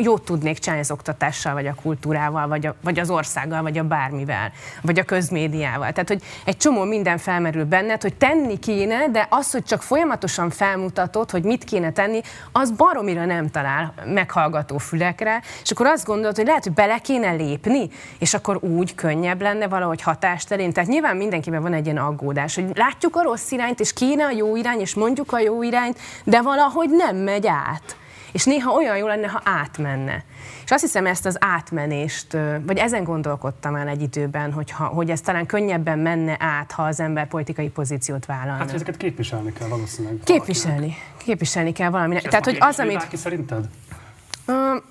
[0.00, 3.84] jót tudnék csinálni az oktatással, vagy a kultúrával, vagy, a, vagy az országgal, vagy a
[3.84, 5.92] bármivel, vagy a közmédiával.
[5.92, 10.50] Tehát, hogy egy csomó minden felmerül benned, hogy tenni kéne, de az, hogy csak folyamatosan
[10.50, 12.20] felmutatod, hogy mit kéne tenni,
[12.52, 17.32] az baromira nem talál meghallgató fülekre, és akkor azt gondolod, hogy lehet, hogy bele kéne
[17.32, 20.72] lépni, és akkor úgy könnyebb lenne valahogy hatást elérni.
[20.72, 24.30] Tehát nyilván mindenkiben van egy ilyen aggódás, hogy látjuk a rossz irányt, és kéne a
[24.30, 27.96] jó irány, és mondjuk a jó irányt, de valahogy nem megy át.
[28.32, 30.24] És néha olyan jó lenne, ha átmenne.
[30.64, 32.36] És azt hiszem, ezt az átmenést,
[32.66, 36.82] vagy ezen gondolkodtam el egy időben, hogy, ha, hogy ez talán könnyebben menne át, ha
[36.82, 38.58] az ember politikai pozíciót vállalna.
[38.58, 40.18] Hát ezeket képviselni kell valószínűleg.
[40.24, 40.78] Képviselni.
[40.78, 41.16] Valakinek.
[41.16, 42.22] Képviselni kell valaminek.
[42.22, 43.16] Tehát, hogy az, amit...
[43.16, 43.68] szerinted?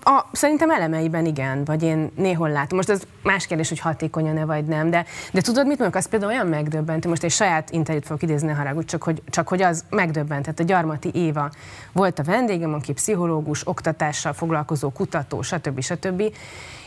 [0.04, 2.78] A, szerintem elemeiben igen, vagy én néhol látom.
[2.78, 5.98] Most az más kérdés, hogy hatékonyan-e vagy nem, de, de tudod, mit mondok?
[5.98, 9.62] Az például olyan megdöbbentő, most egy saját interjút fogok idézni, haragud, csak hogy, csak hogy
[9.62, 10.60] az megdöbbentett.
[10.60, 11.52] A Gyarmati Éva
[11.91, 15.82] volt a vendégem, aki pszichológus, oktatással foglalkozó kutató, stb.
[15.82, 16.24] stb.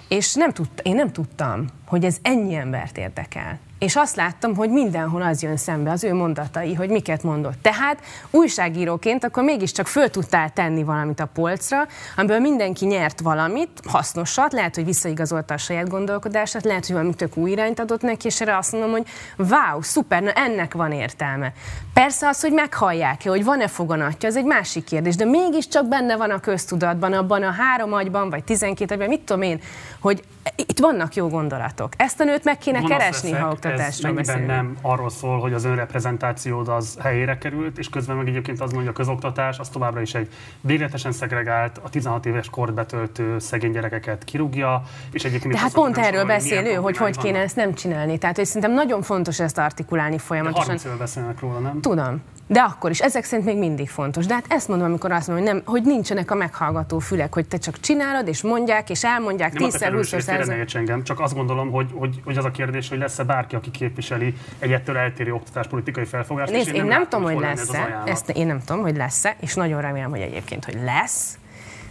[0.08, 3.58] És nem tudt, én nem tudtam, hogy ez ennyi embert érdekel.
[3.80, 7.62] És azt láttam, hogy mindenhol az jön szembe, az ő mondatai, hogy miket mondott.
[7.62, 7.98] Tehát
[8.30, 14.74] újságíróként akkor mégiscsak föl tudtál tenni valamit a polcra, amiből mindenki nyert valamit, hasznosat, lehet,
[14.74, 18.56] hogy visszaigazolta a saját gondolkodását, lehet, hogy valami tök új irányt adott neki, és erre
[18.56, 21.52] azt mondom, hogy wow, szuper, na ennek van értelme.
[21.94, 26.30] Persze az, hogy meghallják-e, hogy van-e foganatja, az egy másik kérdés, de mégiscsak benne van
[26.30, 29.60] a köztudatban, abban a három agyban, vagy tizenkét agyban, mit tudom én,
[30.00, 30.22] hogy
[30.56, 31.92] itt vannak jó gondolatok.
[31.96, 34.46] Ezt a nőt meg kéne Gonosz keresni, leszek, ha oktatásról beszélünk.
[34.46, 38.90] nem arról szól, hogy az önreprezentációd az helyére került, és közben meg egyébként az mondja,
[38.90, 40.28] hogy a közoktatás az továbbra is egy
[40.60, 44.82] végletesen szegregált, a 16 éves kort betöltő szegény gyerekeket kirúgja,
[45.12, 45.54] és egyébként...
[45.54, 48.18] De hát pont erről beszél ő, hogy hogy kéne ezt nem csinálni.
[48.18, 50.76] Tehát, hogy szerintem nagyon fontos ezt artikulálni folyamatosan.
[50.76, 51.80] De 30 éve beszélnek róla, nem?
[51.80, 52.22] Tudom.
[52.50, 54.26] De akkor is, ezek szerint még mindig fontos.
[54.26, 57.48] De hát ezt mondom, amikor azt mondom, hogy, nem, hogy nincsenek a meghallgató fülek, hogy
[57.48, 60.46] te csak csinálod, és mondják, és elmondják tízszer, húszszer.
[60.46, 63.70] Nem engem, csak azt gondolom, hogy, hogy, hogy az a kérdés, hogy lesz-e bárki, aki
[63.70, 66.52] képviseli egy ettől eltérő oktatáspolitikai felfogást.
[66.52, 69.54] Nézd, én, én nem, nem tudom, hogy lesz-e, ezt én nem tudom, hogy lesz-e, és
[69.54, 71.38] nagyon remélem, hogy egyébként, hogy lesz,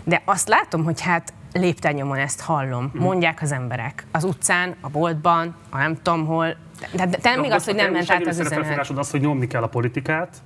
[0.03, 3.01] de azt látom, hogy hát lépten ezt hallom, hmm.
[3.01, 4.05] mondják az emberek.
[4.11, 6.55] Az utcán, a boltban, a nem tudom hol,
[6.91, 8.89] de, de, de még az, hogy nem ment át az üzenet.
[8.89, 10.37] az, hogy nyomni kell a politikát,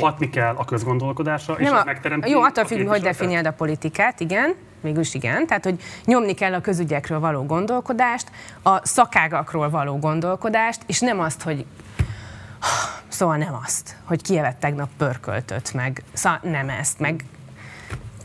[0.00, 2.30] hatni kell a közgondolkodásra, és a, megteremti.
[2.30, 5.46] Jó, attól függ, hogy definiáld a politikát, igen, mégis igen.
[5.46, 8.30] Tehát, hogy nyomni kell a közügyekről való gondolkodást,
[8.62, 11.66] a szakágakról való gondolkodást, és nem azt, hogy
[13.08, 17.24] Szóval nem azt, hogy Kievet tegnap pörköltött, meg szóval nem ezt, meg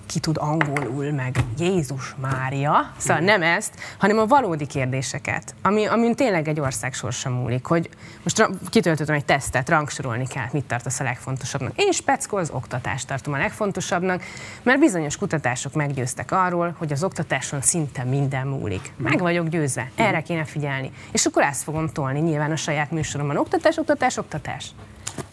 [0.08, 6.16] ki tud angolul, meg Jézus Mária, szóval nem ezt, hanem a valódi kérdéseket, ami, amin
[6.16, 7.90] tényleg egy ország sorsa múlik, hogy
[8.24, 11.72] most kitöltöttem egy tesztet, rangsorolni kell, mit tartasz a legfontosabbnak.
[11.76, 14.24] Én speckó az oktatást tartom a legfontosabbnak,
[14.64, 18.92] mert bizonyos kutatások meggyőztek arról, hogy az oktatáson szinte minden múlik.
[18.98, 20.92] Meg vagyok győzve, erre kéne figyelni.
[21.12, 23.38] És akkor ezt fogom tolni nyilván a saját műsoromban.
[23.38, 24.72] Oktatás, oktatás, oktatás.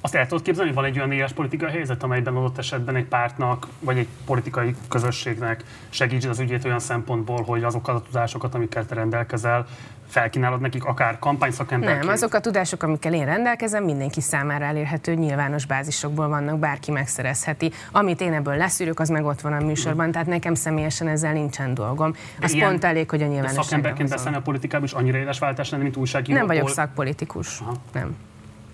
[0.01, 3.05] Azt el tudod képzelni, hogy van egy olyan éles politikai helyzet, amelyben adott esetben egy
[3.05, 8.87] pártnak, vagy egy politikai közösségnek segítsd az ügyét olyan szempontból, hogy azokat a tudásokat, amikkel
[8.87, 9.67] te rendelkezel,
[10.09, 12.05] felkínálod nekik akár kampányszakemberként?
[12.05, 17.73] Nem, azok a tudások, amikkel én rendelkezem, mindenki számára elérhető, nyilvános bázisokból vannak, bárki megszerezheti.
[17.93, 21.75] Amit én ebből leszűrök, az meg ott van a műsorban, tehát nekem személyesen ezzel nincsen
[21.75, 22.15] dolgom.
[22.41, 23.65] Az ilyen, pont elég, hogy a nyilvánosság.
[23.65, 26.39] Szakemberként beszélni a politikában is annyira éles váltás lenne, mint újságíró.
[26.39, 27.61] Nem vagyok szakpolitikus.
[27.61, 27.75] Aha.
[27.93, 28.17] Nem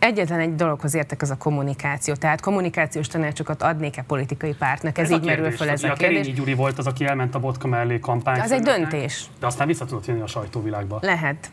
[0.01, 2.15] egyetlen egy dologhoz értek, az a kommunikáció.
[2.15, 4.99] Tehát kommunikációs tanácsokat adnék-e politikai pártnak?
[4.99, 6.07] Ez, ez így merül föl ez a, kérdés.
[6.07, 8.43] Kerényi Gyuri volt az, aki elment a botka mellé kampányt.
[8.43, 9.27] Az egy döntés.
[9.41, 10.99] De aztán vissza tudott jönni a sajtóvilágba.
[11.03, 11.51] Lehet.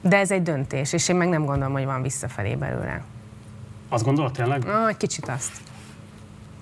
[0.00, 3.02] De ez egy döntés, és én meg nem gondolom, hogy van visszafelé belőle.
[3.88, 4.68] Azt gondolod tényleg?
[4.68, 5.52] Ah, egy kicsit azt.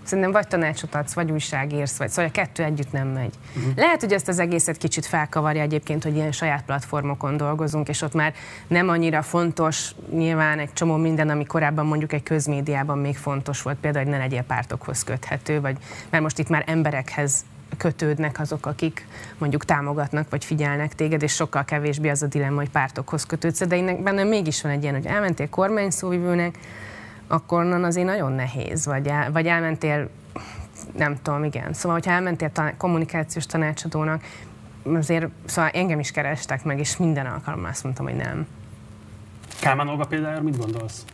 [0.05, 3.35] Szerintem vagy tanácsot adsz, vagy újságírsz, vagy szóval a kettő együtt nem megy.
[3.57, 3.73] Uh-huh.
[3.77, 8.15] Lehet, hogy ezt az egészet kicsit felkavarja egyébként, hogy ilyen saját platformokon dolgozunk, és ott
[8.15, 8.35] már
[8.67, 13.77] nem annyira fontos nyilván egy csomó minden, ami korábban mondjuk egy közmédiában még fontos volt,
[13.77, 15.77] például, hogy ne legyél pártokhoz köthető, vagy
[16.11, 17.45] mert most itt már emberekhez
[17.77, 19.07] kötődnek azok, akik
[19.39, 23.67] mondjuk támogatnak vagy figyelnek téged, és sokkal kevésbé az a dilemma, hogy pártokhoz kötődsz.
[23.67, 26.59] De én bennem mégis van egy ilyen, hogy elmentél kormányszóvivőnek,
[27.27, 30.09] akkor onnan azért nagyon nehéz, vagy, el, vagy elmentél,
[30.97, 31.73] nem tudom, igen.
[31.73, 34.23] Szóval, hogyha elmentél ta- kommunikációs tanácsadónak,
[34.95, 38.47] azért, szóval engem is kerestek meg, és minden alkalommal azt mondtam, hogy nem.
[39.61, 41.05] Kálmán Olga például mit gondolsz?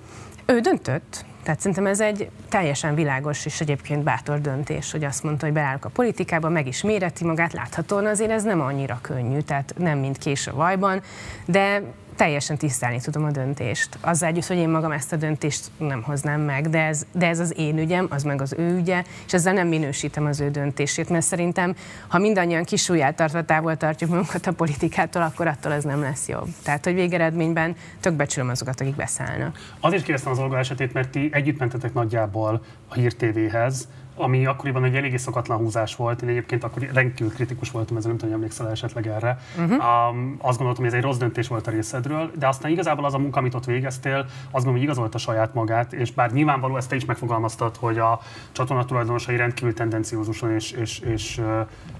[0.46, 1.24] Ő döntött.
[1.42, 5.84] Tehát szerintem ez egy teljesen világos és egyébként bátor döntés, hogy azt mondta, hogy beállok
[5.84, 10.18] a politikába, meg is méreti magát, láthatóan azért ez nem annyira könnyű, tehát nem mint
[10.18, 11.02] kés a vajban,
[11.44, 11.82] de
[12.20, 13.98] teljesen tisztelni tudom a döntést.
[14.00, 17.38] Azzal együtt, hogy én magam ezt a döntést nem hoznám meg, de ez, de ez
[17.38, 21.08] az én ügyem, az meg az ő ügye, és ezzel nem minősítem az ő döntését,
[21.08, 21.74] mert szerintem,
[22.08, 26.48] ha mindannyian kisújját tartva távol tartjuk magunkat a politikától, akkor attól ez nem lesz jobb.
[26.62, 29.58] Tehát, hogy végeredményben tök becsülöm azokat, akik beszállnak.
[29.80, 34.84] Azért kérdeztem az Olga esetét, mert ti együtt mentetek nagyjából a Hír TV-hez, ami akkoriban
[34.84, 36.22] egy eléggé szokatlan húzás volt.
[36.22, 39.38] Én egyébként akkor rendkívül kritikus voltam, ezzel nem tudom, hogy emlékszel esetleg erre.
[39.58, 39.70] Uh-huh.
[39.72, 43.14] Um, azt gondoltam, hogy ez egy rossz döntés volt a részedről, de aztán igazából az
[43.14, 46.88] a munka, amit ott végeztél, azt gondolom, hogy igazolta saját magát, és bár nyilvánvaló ezt
[46.88, 48.20] te is megfogalmaztad, hogy a
[48.52, 51.40] csatorna tulajdonosai rendkívül tendenciózusan és, és, és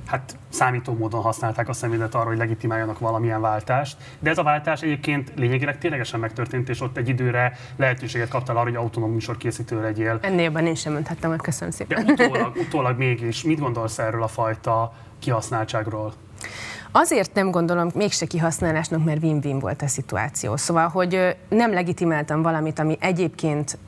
[0.07, 3.97] hát számító módon használták a személyet arra, hogy legitimáljanak valamilyen váltást.
[4.19, 8.65] De ez a váltás egyébként lényegileg ténylegesen megtörtént, és ott egy időre lehetőséget kaptál arra,
[8.65, 10.19] hogy autonóm műsorkészítő legyél.
[10.23, 12.00] Ennél én sem mondhattam, hogy köszönöm szépen.
[12.07, 16.13] Utólag, utólag mégis, mit gondolsz erről a fajta kihasználtságról?
[16.93, 20.57] Azért nem gondolom mégse kihasználásnak, mert win-win volt a szituáció.
[20.57, 23.79] Szóval, hogy nem legitimáltam valamit, ami egyébként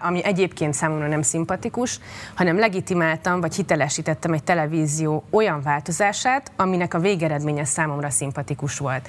[0.00, 2.00] ami egyébként számomra nem szimpatikus,
[2.34, 9.08] hanem legitimáltam vagy hitelesítettem egy televízió olyan változását, aminek a végeredménye számomra szimpatikus volt.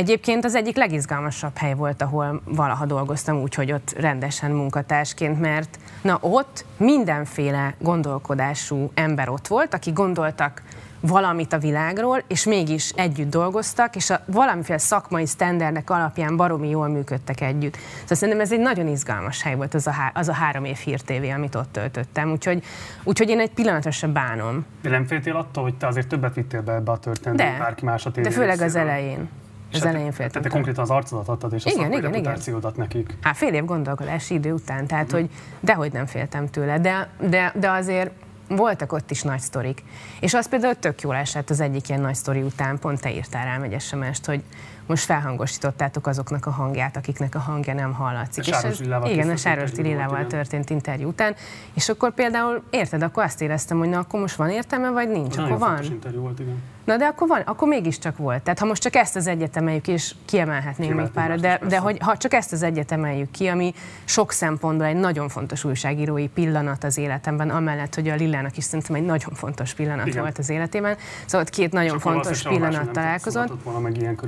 [0.00, 5.78] Egyébként az egyik legizgalmasabb hely volt, ahol valaha dolgoztam úgy, hogy ott rendesen munkatársként, mert
[6.02, 10.62] na ott mindenféle gondolkodású ember ott volt, aki gondoltak
[11.00, 16.88] valamit a világról, és mégis együtt dolgoztak, és a valamiféle szakmai sztendernek alapján baromi jól
[16.88, 17.76] működtek együtt.
[18.00, 20.76] Szóval szerintem ez egy nagyon izgalmas hely volt az a, há- az a három év
[20.76, 22.62] hírtévé, amit ott töltöttem, úgyhogy,
[23.04, 24.66] úgyhogy én egy pillanatra sem bánom.
[24.82, 28.06] De nem féltél attól, hogy te azért többet vittél be ebbe a történetbe, bárki más
[28.06, 29.28] a De főleg az elején.
[29.72, 30.28] Az elején féltem.
[30.28, 32.38] Tehát te konkrétan az arcodat adtad, és igen, a igen, igen.
[32.76, 33.16] nekik.
[33.20, 35.16] Hát fél év gondolkodási idő után, tehát mm.
[35.16, 35.30] hogy
[35.60, 38.10] dehogy nem féltem tőle, de, de, de azért
[38.48, 39.82] voltak ott is nagy sztorik.
[40.20, 43.44] És az például tök jól esett az egyik ilyen nagy sztori után, pont te írtál
[43.44, 44.42] rám egy sms hogy
[44.90, 48.44] most felhangosítottátok azoknak a hangját, akiknek a hangja nem hallatszik.
[48.46, 51.34] A és ez, igen, a Sáros Lillával történt interjú után.
[51.74, 55.36] És akkor például, érted, akkor azt éreztem, hogy na akkor most van értelme, vagy nincs,
[55.36, 55.82] akkor van.
[55.82, 56.62] interjú volt, igen.
[56.84, 58.42] Na de akkor van, akkor mégiscsak volt.
[58.42, 61.98] Tehát ha most csak ezt az egyet emeljük, és kiemelhetnénk még pár, de, de hogy
[62.00, 66.84] ha csak ezt az egyet emeljük ki, ami sok szempontból egy nagyon fontos újságírói pillanat
[66.84, 70.22] az életemben, amellett, hogy a Lillának is szerintem egy nagyon fontos pillanat Igen.
[70.22, 70.96] volt az életében.
[71.24, 73.62] Szóval ott két nagyon csak fontos pillanat találkozott.
[73.62, 74.18] Volna meg ilyen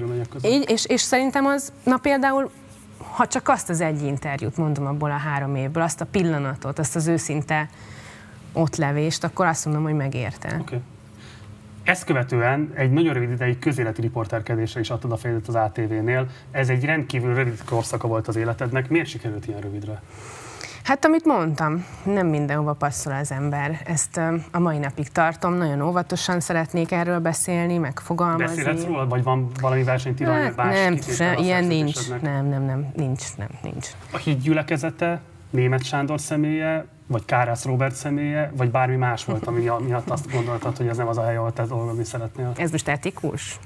[0.42, 2.50] Így, és, és szerintem az, na például
[3.12, 6.96] ha csak azt az egy interjút mondom abból a három évből, azt a pillanatot, azt
[6.96, 7.68] az őszinte
[8.52, 10.58] ott levést, akkor azt mondom, hogy megérte.
[10.60, 10.80] Okay.
[11.84, 16.26] Ezt követően egy nagyon rövid ideig közéleti riporterkedésre is adtad a fejedet az ATV-nél.
[16.50, 18.88] Ez egy rendkívül rövid korszaka volt az életednek.
[18.88, 20.02] Miért sikerült ilyen rövidre?
[20.84, 23.80] Hát amit mondtam, nem mindenhova passzol az ember.
[23.84, 28.46] Ezt a mai napig tartom, nagyon óvatosan szeretnék erről beszélni, megfogalmazni.
[28.46, 30.52] Beszélhetsz róla, vagy van valami versenytilalmi?
[30.56, 32.08] Hát, nem, se, ilyen nincs.
[32.22, 33.88] Nem, nem, nem, nincs, nem, nincs.
[34.12, 35.20] A híd gyülekezete,
[35.52, 40.76] Német Sándor személye, vagy Kárász Robert személye, vagy bármi más volt, ami miatt azt gondoltad,
[40.76, 42.52] hogy ez nem az a hely, ahol te dolgozni szeretnél?
[42.56, 43.58] Ez most etikus?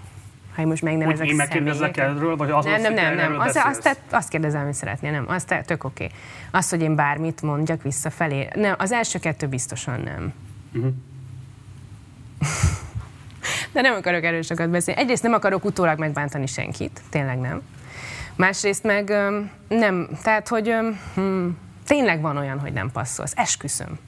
[0.55, 3.41] Ha én most megnevezek Hogy én megkérdezek erről, vagy az Nem, nem, nem, nem.
[3.41, 5.25] Az, azt, azt kérdezem, hogy szeretnél, nem.
[5.29, 6.05] Azt tök oké.
[6.05, 6.17] Okay.
[6.51, 8.49] Azt, hogy én bármit mondjak visszafelé.
[8.55, 10.33] Nem, az első kettő biztosan nem.
[10.75, 10.93] Uh-huh.
[13.73, 15.01] De nem akarok erről sokat beszélni.
[15.01, 17.63] Egyrészt nem akarok utólag megbántani senkit, tényleg nem.
[18.37, 19.09] Másrészt meg
[19.69, 20.75] nem, tehát, hogy
[21.15, 21.49] hm,
[21.87, 23.33] tényleg van olyan, hogy nem passzolsz.
[23.37, 23.99] Esküszöm.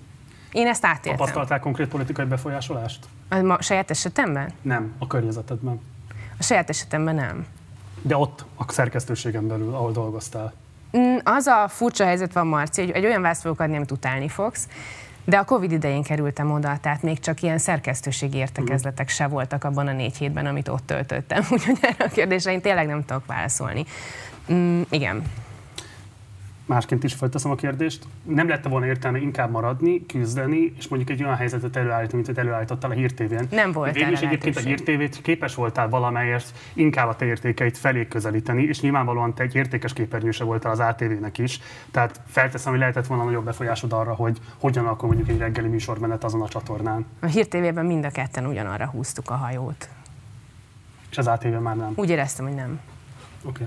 [0.53, 1.17] Én ezt átéltem.
[1.17, 3.05] Tapasztaltál konkrét politikai befolyásolást?
[3.29, 4.53] A, a saját esetemben?
[4.63, 5.81] Nem, a környezetedben.
[6.39, 7.47] A saját esetemben nem.
[8.03, 10.53] De ott, a szerkesztőségen belül, ahol dolgoztál?
[10.97, 14.29] Mm, az a furcsa helyzet van, Marci, hogy egy olyan választ fogok adni, amit utálni
[14.29, 14.69] fogsz,
[15.25, 19.87] de a Covid idején kerültem oda, tehát még csak ilyen szerkesztőségi értekezletek se voltak abban
[19.87, 21.45] a négy hétben, amit ott töltöttem.
[21.51, 23.85] Úgyhogy erre a kérdésre én tényleg nem tudok válaszolni.
[24.53, 25.23] Mm, igen
[26.69, 31.25] másként is folytatom a kérdést, nem lett volna értelme inkább maradni, küzdeni, és mondjuk egy
[31.25, 33.47] olyan helyzetet előállítani, mint előállítottál a hírtévén.
[33.51, 38.09] Nem volt Végül is egyébként a hírtévét képes voltál valamelyest inkább a te értékeit felé
[38.09, 41.61] közelíteni, és nyilvánvalóan te egy értékes képernyőse voltál az ATV-nek is.
[41.91, 46.25] Tehát felteszem, hogy lehetett volna nagyobb befolyásod arra, hogy hogyan akkor mondjuk egy reggeli műsormenet
[46.25, 47.07] azon a csatornán.
[47.21, 49.89] A hírtévében mind a ketten ugyanarra húztuk a hajót.
[51.11, 51.93] És az ATV már nem?
[51.95, 52.81] Úgy éreztem, hogy nem.
[53.45, 53.63] Oké.
[53.63, 53.67] Okay.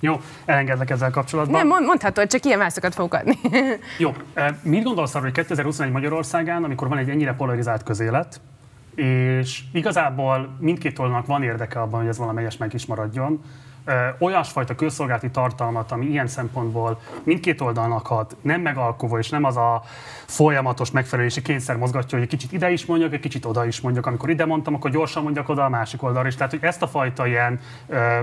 [0.00, 1.66] Jó, elengedlek ezzel kapcsolatban.
[1.66, 3.38] Nem, mondhatod, csak ilyen válaszokat fogok adni.
[3.98, 4.14] Jó,
[4.62, 8.40] mit gondolsz arról, hogy 2021 Magyarországán, amikor van egy ennyire polarizált közélet,
[8.94, 13.40] és igazából mindkét oldalnak van érdeke abban, hogy ez valamelyes meg is maradjon,
[14.18, 19.82] olyasfajta közszolgálati tartalmat, ami ilyen szempontból mindkét oldalnak hat, nem megalkovó, és nem az a
[20.26, 24.06] folyamatos megfelelési kényszer mozgatja, hogy egy kicsit ide is mondjak, egy kicsit oda is mondjak.
[24.06, 26.34] Amikor ide mondtam, akkor gyorsan mondjak oda a másik oldalra is.
[26.34, 28.20] Tehát, hogy ezt a fajta ilyen ö,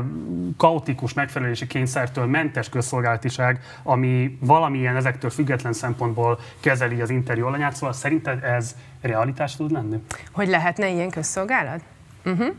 [0.58, 7.94] kaotikus megfelelési kényszertől mentes közszolgálatiság, ami valamilyen ezektől független szempontból kezeli az interjú alanyát, szóval
[7.94, 10.04] szerinted ez realitás tud lenni?
[10.32, 11.82] Hogy lehetne ilyen közszolgálat?
[12.26, 12.56] Uh-huh.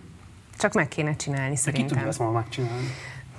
[0.56, 1.86] Csak meg kéne csinálni De szerintem.
[1.86, 2.86] ki tudja ezt ma megcsinálni?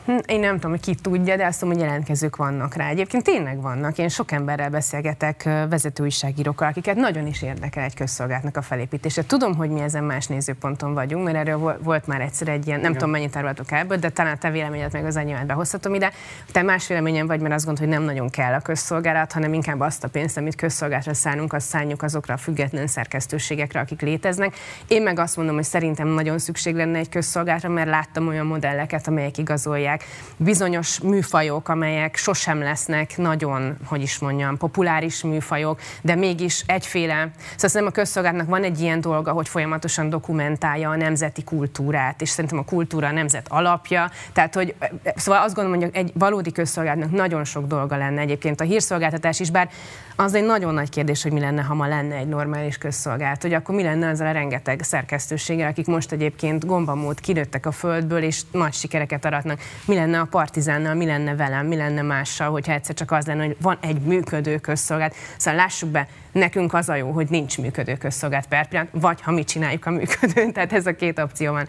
[0.06, 2.88] Hm, Én nem tudom, hogy ki tudja, de azt tudom, hogy jelentkezők vannak rá.
[2.89, 3.98] Egyébként tényleg vannak.
[3.98, 9.24] Én sok emberrel beszélgetek, ö, vezetőújságírókkal, akiket nagyon is érdekel egy közszolgálatnak a felépítése.
[9.26, 12.80] Tudom, hogy mi ezen más nézőponton vagyunk, mert erről vo- volt már egyszer egy ilyen,
[12.80, 16.12] nem tudom, mennyit árultok ebből, de talán te véleményed meg az enyémet behozhatom ide.
[16.52, 19.80] Te más véleményen vagy, mert azt gondolod, hogy nem nagyon kell a közszolgálat, hanem inkább
[19.80, 24.56] azt a pénzt, amit közszolgálatra szánunk, azt szánjuk azokra a független szerkesztőségekre, akik léteznek.
[24.88, 29.08] Én meg azt mondom, hogy szerintem nagyon szükség lenne egy közszolgálatra, mert láttam olyan modelleket,
[29.08, 29.95] amelyek igazolják
[30.38, 37.14] bizonyos műfajok, amelyek sosem lesznek nagyon, hogy is mondjam, populáris műfajok, de mégis egyféle.
[37.14, 42.30] Szóval szerintem a közszolgálatnak van egy ilyen dolga, hogy folyamatosan dokumentálja a nemzeti kultúrát, és
[42.30, 44.12] szerintem a kultúra a nemzet alapja.
[44.34, 44.76] Tehát, hogy
[45.16, 49.50] szóval azt gondolom, hogy egy valódi közszolgálatnak nagyon sok dolga lenne egyébként a hírszolgáltatás is,
[49.50, 49.70] bár
[50.16, 53.54] az egy nagyon nagy kérdés, hogy mi lenne, ha ma lenne egy normális közszolgálat, hogy
[53.54, 58.42] akkor mi lenne ezzel a rengeteg szerkesztőséggel, akik most egyébként gombamód kinőttek a földből, és
[58.52, 59.60] nagy sikereket aratnak.
[59.86, 63.45] Mi lenne a partizánnal, mi lenne velem, mi lenne mással, hogyha egyszer csak az lenne,
[63.45, 65.15] hogy van egy működő közszolgálat.
[65.38, 69.32] Szóval lássuk be, nekünk az a jó, hogy nincs működő közszolgálat per pillanat, vagy ha
[69.32, 71.67] mi csináljuk a működőn, tehát ez a két opció van.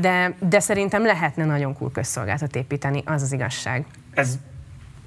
[0.00, 3.84] De, de szerintem lehetne nagyon cool közszolgáltat építeni, az az igazság.
[4.14, 4.38] Ez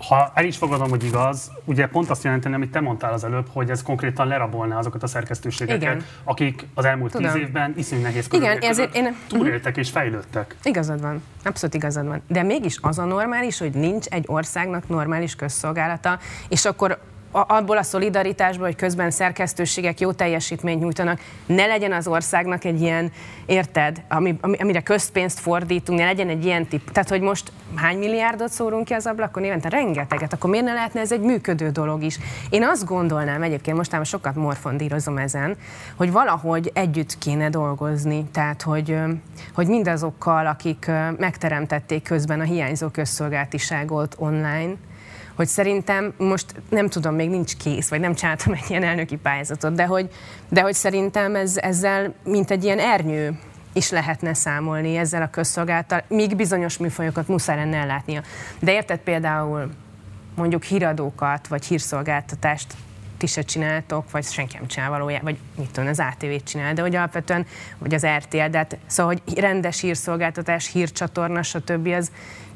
[0.07, 3.47] ha el is fogadom, hogy igaz, ugye pont azt jelenteni, amit te mondtál az előbb,
[3.53, 6.05] hogy ez konkrétan lerabolná azokat a szerkesztőségeket, Igen.
[6.23, 7.31] akik az elmúlt Tudom.
[7.31, 10.55] tíz évben iszonyú nehéz Igen, ezért én- túléltek és fejlődtek.
[10.63, 12.21] Igazad van, abszolút igazad van.
[12.27, 16.99] De mégis az a normális, hogy nincs egy országnak normális közszolgálata, és akkor
[17.31, 23.11] abból a szolidaritásból, hogy közben szerkesztőségek jó teljesítményt nyújtanak, ne legyen az országnak egy ilyen,
[23.45, 26.91] érted, ami, ami, amire közpénzt fordítunk, ne legyen egy ilyen tip.
[26.91, 29.69] Tehát, hogy most hány milliárdot szórunk ki az ablakon évente?
[29.69, 30.33] Rengeteget.
[30.33, 32.19] Akkor miért ne lehetne ez egy működő dolog is?
[32.49, 35.57] Én azt gondolnám, egyébként mostában sokat morfondírozom ezen,
[35.95, 38.25] hogy valahogy együtt kéne dolgozni.
[38.31, 38.97] Tehát, hogy,
[39.53, 44.75] hogy mindazokkal, akik megteremtették közben a hiányzó közszolgáltiságot online,
[45.35, 49.73] hogy szerintem most nem tudom, még nincs kész, vagy nem csináltam egy ilyen elnöki pályázatot,
[49.73, 50.09] de hogy,
[50.49, 53.39] de hogy szerintem ez, ezzel, mint egy ilyen ernyő
[53.73, 58.21] is lehetne számolni ezzel a közszolgáltal, míg bizonyos műfajokat muszáj lenne ellátnia.
[58.59, 59.71] De érted például
[60.35, 62.73] mondjuk híradókat, vagy hírszolgáltatást
[63.17, 66.81] ti se csináltok, vagy senki nem csinál valójában, vagy mit tudom, az ATV-t csinál, de
[66.81, 67.45] hogy alapvetően,
[67.77, 71.87] vagy az RTL, de hát, szóval, hogy rendes hírszolgáltatás, hírcsatorna, stb.
[71.87, 72.11] az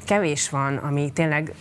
[0.06, 1.54] kevés van, ami tényleg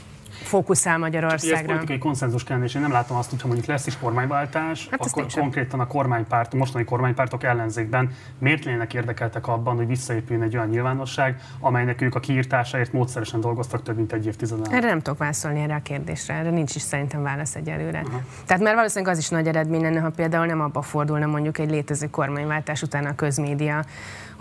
[0.54, 1.66] fókuszál Ugye ez Magyarországra.
[1.66, 5.26] politikai konszenzus kellene, és én nem látom azt, hogyha mondjuk lesz is kormányváltás, Hát akkor
[5.32, 10.68] konkrétan a kormánypárt, a mostani kormánypártok ellenzékben miért lennének érdekeltek abban, hogy visszaépüljön egy olyan
[10.68, 14.72] nyilvánosság, amelynek ők a kiírtásáért módszeresen dolgoztak több mint egy évtizeden.
[14.72, 18.00] Erre nem tudok válaszolni erre a kérdésre, erre nincs is szerintem válasz egyelőre.
[18.00, 18.20] Uh-huh.
[18.46, 21.70] Tehát már valószínűleg az is nagy eredmény lenne, ha például nem abba fordulna mondjuk egy
[21.70, 23.84] létező kormányváltás után a közmédia,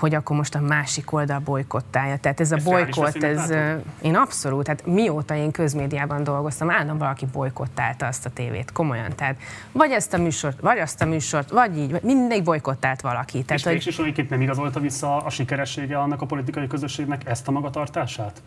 [0.04, 2.18] hogy akkor most a másik oldal bolykottálja.
[2.18, 3.54] Tehát ez a Ezt bolykott, ez
[4.02, 9.16] én abszolút, hát mióta én közmédiában dolgoztam, állandóan valaki bolykottálta azt a tévét, komolyan.
[9.16, 9.36] Tehát
[9.72, 13.38] vagy ezt a műsort, vagy azt a műsort, vagy így, vagy mindig bolykottált valaki.
[13.38, 17.52] És Tehát, hogy végsősorban nem igazolta vissza a sikeressége annak a politikai közösségnek ezt a
[17.52, 18.42] magatartását?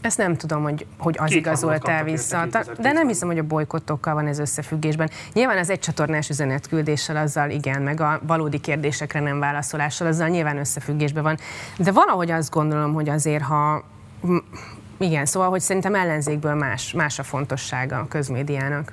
[0.00, 2.82] Ezt nem tudom, hogy, hogy az Két igazolt hangot el kaptak vissza, érte Ta- 2010-ben.
[2.82, 5.10] de nem hiszem, hogy a bolykottokkal van ez összefüggésben.
[5.32, 10.58] Nyilván az egy csatornás üzenetküldéssel azzal igen, meg a valódi kérdésekre nem válaszolással azzal nyilván
[10.58, 11.38] összefüggésben van.
[11.78, 13.84] De valahogy azt gondolom, hogy azért, ha
[14.98, 18.92] igen, szóval, hogy szerintem ellenzékből más, más a fontossága a közmédiának.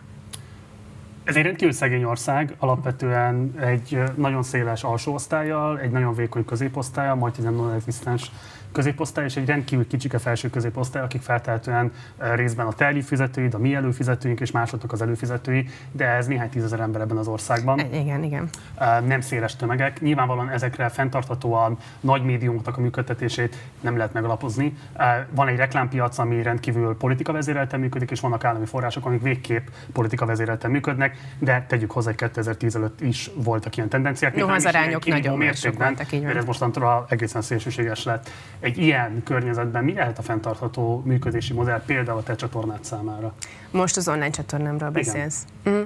[1.23, 7.15] Ez egy rendkívül szegény ország, alapvetően egy nagyon széles alsó osztályjal, egy nagyon vékony középosztálya,
[7.15, 8.31] majd nem non existens
[8.75, 13.57] középosztály, és egy rendkívül kicsike felső középosztály, akik feltehetően ö, részben a te előfizetőid, a
[13.57, 17.79] mi előfizetőink és másoknak az előfizetői, de ez néhány tízezer ember ebben az országban.
[17.79, 18.49] E- Igen, igen.
[18.79, 20.01] Ö, nem széles tömegek.
[20.01, 24.77] Nyilvánvalóan ezekre fenntarthatóan nagy médiumoknak a működtetését nem lehet megalapozni.
[24.99, 29.67] Ö, Van egy reklámpiac, ami rendkívül politika vezérelten működik, és vannak állami források, amik végképp
[29.93, 34.37] politika vezérelten működnek, de tegyük hozzá, hogy 2010 előtt is voltak ilyen tendenciák.
[34.37, 38.29] Jó, az arányok nagyon mértékben, mert ez mostantól egészen szélsőséges lett.
[38.65, 43.33] Egy ilyen környezetben mi lehet a fenntartható működési modell például a te csatornád számára?
[43.71, 45.45] Most az online csatornámról beszélsz.
[45.63, 45.81] Ö,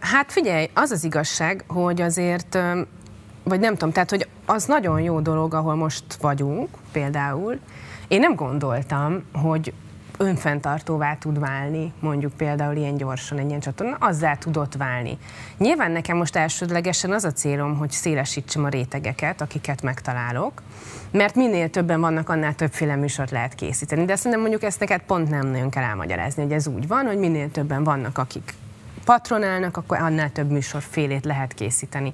[0.00, 2.58] Hát figyelj, az az igazság, hogy azért
[3.42, 7.58] vagy nem tudom, tehát hogy az nagyon jó dolog, ahol most vagyunk például.
[8.08, 9.72] Én nem gondoltam, hogy
[10.18, 15.18] önfenntartóvá tud válni, mondjuk például ilyen gyorsan egy ilyen csatorna, azzá tudott válni.
[15.58, 20.62] Nyilván nekem most elsődlegesen az a célom, hogy szélesítsem a rétegeket, akiket megtalálok,
[21.14, 24.04] mert minél többen vannak, annál többféle műsort lehet készíteni.
[24.04, 27.18] De szerintem mondjuk ezt neked pont nem nagyon kell elmagyarázni, hogy ez úgy van, hogy
[27.18, 28.54] minél többen vannak, akik
[29.04, 32.12] patronálnak, akkor annál több műsorfélét lehet készíteni.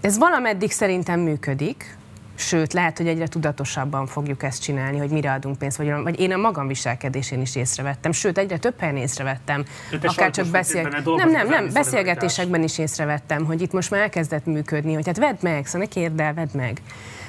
[0.00, 1.96] Ez valameddig szerintem működik,
[2.34, 6.32] sőt, lehet, hogy egyre tudatosabban fogjuk ezt csinálni, hogy mire adunk pénzt, vagy, vagy én
[6.32, 9.64] a magam viselkedésén is észrevettem, sőt, egyre több helyen észrevettem,
[10.02, 10.88] akár csak beszél...
[11.04, 15.36] Nem, nem, nem, beszélgetésekben is észrevettem, hogy itt most már elkezdett működni, hogy hát vedd
[15.40, 16.80] meg, szóval ne kérd el, vedd meg.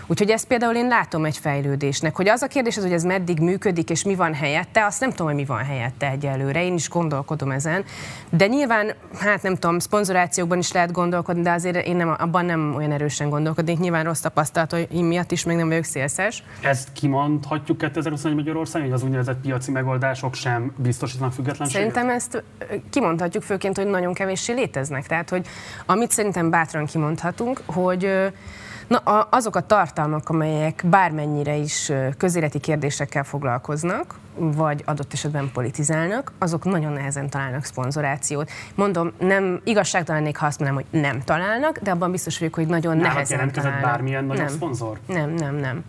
[0.07, 3.39] Úgyhogy ezt például én látom egy fejlődésnek, hogy az a kérdés, az, hogy ez meddig
[3.39, 6.89] működik, és mi van helyette, azt nem tudom, hogy mi van helyette egyelőre, én is
[6.89, 7.83] gondolkodom ezen.
[8.29, 12.73] De nyilván, hát nem tudom, szponzorációkban is lehet gondolkodni, de azért én nem, abban nem
[12.75, 13.79] olyan erősen gondolkodnék.
[13.79, 16.43] Nyilván rossz tapasztalat, hogy én miatt is még nem vagyok szélszes.
[16.61, 21.93] Ezt kimondhatjuk 2021 Magyarországon, hogy az úgynevezett piaci megoldások sem biztosítanak függetlenséget?
[21.93, 22.43] Szerintem ezt
[22.89, 25.07] kimondhatjuk főként, hogy nagyon kevéssé léteznek.
[25.07, 25.47] Tehát, hogy
[25.85, 28.31] amit szerintem bátran kimondhatunk, hogy
[28.91, 36.31] Na, a, azok a tartalmak, amelyek bármennyire is közéleti kérdésekkel foglalkoznak, vagy adott esetben politizálnak,
[36.37, 38.49] azok nagyon nehezen találnak szponzorációt.
[38.75, 42.97] Mondom, nem igazságtalannék, ha azt mondanám, hogy nem találnak, de abban biztos vagyok, hogy nagyon
[42.97, 43.81] Nálad nehezen találnak.
[43.81, 44.53] bármilyen nagyon nem.
[44.53, 44.99] szponzor?
[45.05, 45.83] Nem, nem, nem.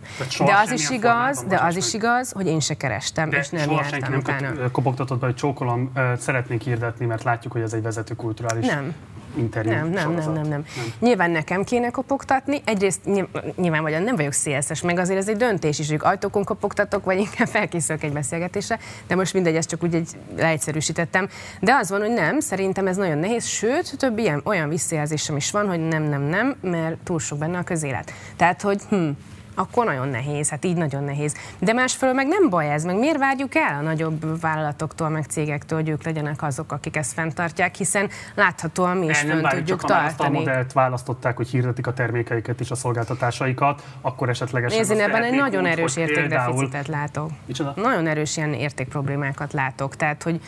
[0.45, 3.61] De az is igaz, de az is igaz, hogy én se kerestem, de és nem
[3.61, 4.71] soha jártam senki nem utána.
[4.71, 8.93] kopogtatott be, hogy csókolom, szeretnék hirdetni, mert látjuk, hogy ez egy vezető kulturális Nem,
[9.37, 10.33] interjú nem, nem, nem, sorozat.
[10.33, 10.65] nem, nem.
[10.99, 12.61] Nyilván nekem kéne kopogtatni.
[12.65, 17.05] Egyrészt nyilv- nyilvánvalóan nem vagyok szélszes, meg azért ez egy döntés is, hogy ajtókon kopogtatok,
[17.05, 21.29] vagy inkább felkészülök egy beszélgetésre, de most mindegy, ezt csak úgy egy leegyszerűsítettem.
[21.59, 25.51] De az van, hogy nem, szerintem ez nagyon nehéz, sőt, több ilyen olyan visszajelzésem is
[25.51, 28.11] van, hogy nem, nem, nem, mert túl sok benne a közélet.
[28.35, 29.09] Tehát, hogy hm,
[29.55, 31.35] akkor nagyon nehéz, hát így nagyon nehéz.
[31.59, 35.79] De másfelől meg nem baj ez, meg miért várjuk el a nagyobb vállalatoktól, meg cégektől,
[35.79, 39.79] hogy ők legyenek azok, akik ezt fenntartják, hiszen láthatóan mi is El nem fönn tudjuk
[39.79, 40.37] csak már azt a tartani.
[40.37, 45.65] modellt választották, hogy hirdetik a termékeiket és a szolgáltatásaikat, akkor esetlegesen Nézd, ebben egy nagyon
[45.65, 47.29] erős értékdeficitet látok.
[47.45, 47.73] Micsoda?
[47.75, 49.95] Nagyon erős ilyen értékproblémákat látok.
[49.95, 50.41] Tehát, hogy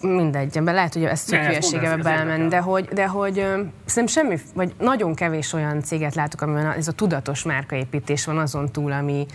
[0.00, 2.48] mindegy, ebben lehet, hogy ez tök hülyeségebe érdekel.
[2.48, 6.88] de hogy, de hogy ö, szerintem semmi, vagy nagyon kevés olyan céget látok, amiben ez
[6.88, 9.26] a tudatos márkaépítés van azon túl, ami,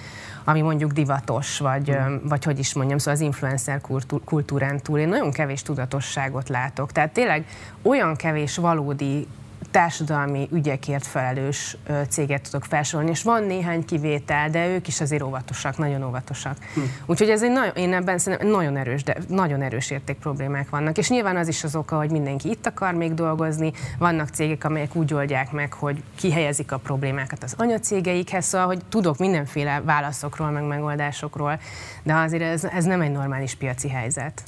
[0.44, 5.00] ami mondjuk divatos, vagy, ö, vagy hogy is mondjam, szóval az influencer kultú- kultúrán túl.
[5.00, 6.92] Én nagyon kevés tudatosságot látok.
[6.92, 7.46] Tehát tényleg
[7.82, 9.28] olyan kevés valódi
[9.72, 11.78] társadalmi ügyekért felelős
[12.10, 16.58] céget tudok felsorolni, és van néhány kivétel, de ők is azért óvatosak, nagyon óvatosak.
[16.74, 16.80] Hm.
[17.06, 21.10] Úgyhogy ez egy nagyon, én ebben szerintem nagyon erős, de nagyon erős értékproblémák vannak, és
[21.10, 25.14] nyilván az is az oka, hogy mindenki itt akar még dolgozni, vannak cégek, amelyek úgy
[25.14, 31.60] oldják meg, hogy kihelyezik a problémákat az anyacégeikhez, szóval, hogy tudok mindenféle válaszokról, meg megoldásokról,
[32.04, 34.44] de azért ez, ez nem egy normális piaci helyzet.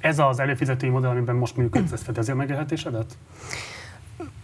[0.00, 3.16] Ez az előfizetői modell, amiben most működsz, ez fedezi a megélhetésedet?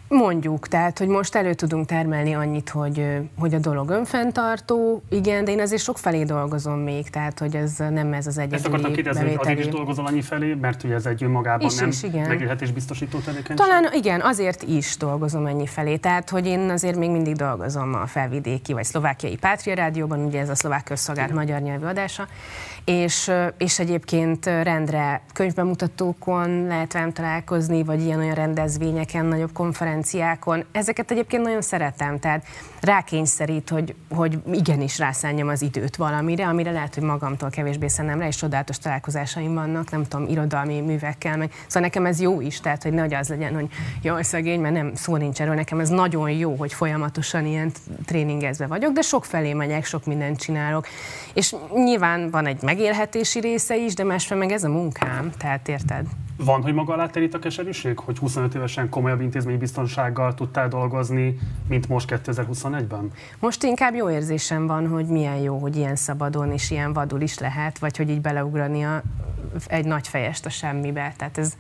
[0.08, 3.06] Mondjuk, tehát, hogy most elő tudunk termelni annyit, hogy,
[3.38, 7.76] hogy a dolog önfenntartó, igen, de én azért sok felé dolgozom még, tehát, hogy ez
[7.76, 9.76] nem ez az Ezt akartam egyedüli kérdezni, hogy addig is bevételi.
[9.76, 12.28] dolgozol annyi felé, mert ugye ez egy önmagában Is, nem is, igen.
[12.28, 13.56] megélhetés biztosító tevékenység?
[13.56, 15.96] Talán igen, azért is dolgozom ennyi felé.
[15.96, 20.48] Tehát, hogy én azért még mindig dolgozom a felvidéki vagy szlovákiai Pátria Rádióban, ugye ez
[20.48, 22.26] a szlovák közszolgált magyar nyelvű adása,
[22.86, 30.64] és, és egyébként rendre könyvbemutatókon lehet velem találkozni, vagy ilyen-olyan rendezvényeken, nagyobb konferenciákon.
[30.72, 32.44] Ezeket egyébként nagyon szeretem, tehát
[32.80, 38.26] rákényszerít, hogy, hogy igenis rászánjam az időt valamire, amire lehet, hogy magamtól kevésbé szennem rá,
[38.26, 41.52] és csodálatos találkozásaim vannak, nem tudom, irodalmi művekkel, meg.
[41.66, 43.68] Szóval nekem ez jó is, tehát hogy nehogy az legyen, hogy
[44.02, 47.72] jaj, szegény, mert nem szó nincs erről, nekem ez nagyon jó, hogy folyamatosan ilyen
[48.04, 50.86] tréningezve vagyok, de sok felé megyek, sok mindent csinálok.
[51.34, 56.06] És nyilván van egy megélhetési része is, de másfél meg ez a munkám, tehát érted?
[56.36, 61.88] Van, hogy maga alá terít a keserűség, hogy 25 évesen komolyabb intézménybiztonsággal tudtál dolgozni, mint
[61.88, 63.10] most 2021-ben?
[63.38, 67.38] Most inkább jó érzésem van, hogy milyen jó, hogy ilyen szabadon és ilyen vadul is
[67.38, 69.02] lehet, vagy hogy így beleugrani a,
[69.66, 71.14] egy nagy fejest a semmibe.
[71.16, 71.56] Tehát ez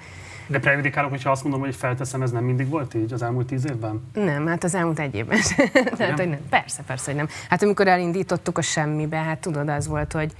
[0.46, 3.66] De prejudikálok, hogyha azt mondom, hogy felteszem, ez nem mindig volt így az elmúlt tíz
[3.66, 4.10] évben?
[4.12, 5.38] nem, hát az elmúlt egy évben.
[5.96, 6.48] Tehát, hogy nem.
[6.50, 7.28] Persze, persze, hogy nem.
[7.48, 10.32] Hát amikor elindítottuk a semmibe, hát tudod, az volt, hogy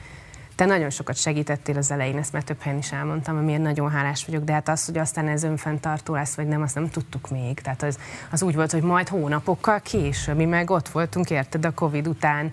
[0.56, 4.24] te nagyon sokat segítettél az elején, ezt már több helyen is elmondtam, amiért nagyon hálás
[4.24, 7.60] vagyok, de hát az, hogy aztán ez önfenntartó lesz, vagy nem, azt nem tudtuk még.
[7.60, 7.98] Tehát az,
[8.30, 12.50] az úgy volt, hogy majd hónapokkal később, mi meg ott voltunk, érted, a Covid után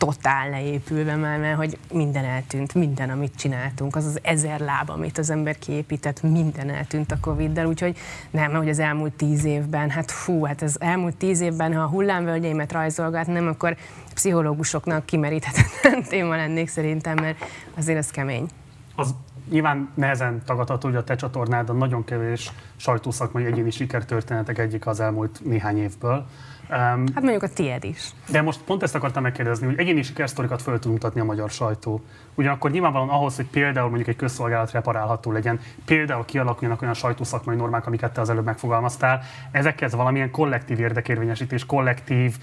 [0.00, 5.18] totál leépülve már, mert hogy minden eltűnt, minden, amit csináltunk, az az ezer láb, amit
[5.18, 7.96] az ember kiépített, minden eltűnt a Covid-del, úgyhogy
[8.30, 11.86] nem, hogy az elmúlt tíz évben, hát fú, hát az elmúlt tíz évben, ha a
[11.86, 13.76] hullámvölgyeimet rajzolgatnám, akkor
[14.14, 17.44] pszichológusoknak kimeríthetetlen téma lennék szerintem, mert
[17.76, 18.48] azért az kemény.
[18.94, 19.14] Az
[19.50, 25.40] nyilván nehezen tagadható, hogy a te csatornádon nagyon kevés sajtószakmai egyéni sikertörténetek egyik az elmúlt
[25.44, 26.26] néhány évből.
[26.70, 28.10] Um, hát mondjuk a tiéd is.
[28.30, 32.00] De most pont ezt akartam megkérdezni, hogy egyéni sikersztorikat föl tud mutatni a magyar sajtó.
[32.34, 37.86] Ugyanakkor nyilvánvalóan ahhoz, hogy például mondjuk egy közszolgálat reparálható legyen, például kialakuljanak olyan sajtószakmai normák,
[37.86, 42.36] amiket te az előbb megfogalmaztál, ezekhez valamilyen kollektív érdekérvényesítés, kollektív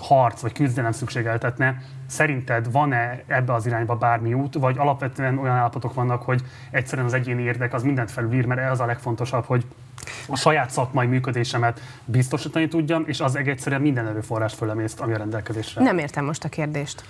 [0.00, 1.82] harc vagy küzdelem szükségeltetne.
[2.06, 7.14] Szerinted van-e ebbe az irányba bármi út, vagy alapvetően olyan állapotok vannak, hogy egyszerűen az
[7.14, 9.66] egyéni érdek az mindent felülír, mert ez a legfontosabb, hogy
[10.28, 15.82] a saját szakmai működésemet biztosítani tudjam, és az egyszerűen minden erőforrás fölemészt, ami a rendelkezésre.
[15.82, 17.04] Nem értem most a kérdést.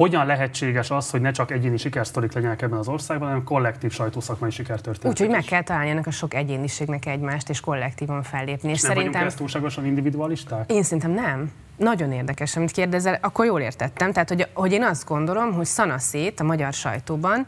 [0.00, 4.50] Hogyan lehetséges az, hogy ne csak egyéni sikersztorik legyenek ebben az országban, hanem kollektív sajtószakmai
[4.50, 8.70] sikertörténetek Úgyhogy meg kell találni ennek a sok egyéniségnek egymást, és kollektívan fellépni.
[8.70, 9.26] És nem szerintem...
[9.26, 10.70] ezt túlságosan individualisták?
[10.70, 11.50] Én szerintem nem.
[11.76, 14.12] Nagyon érdekes, amit kérdezel, akkor jól értettem.
[14.12, 17.46] Tehát, hogy, hogy én azt gondolom, hogy Szanaszét a magyar sajtóban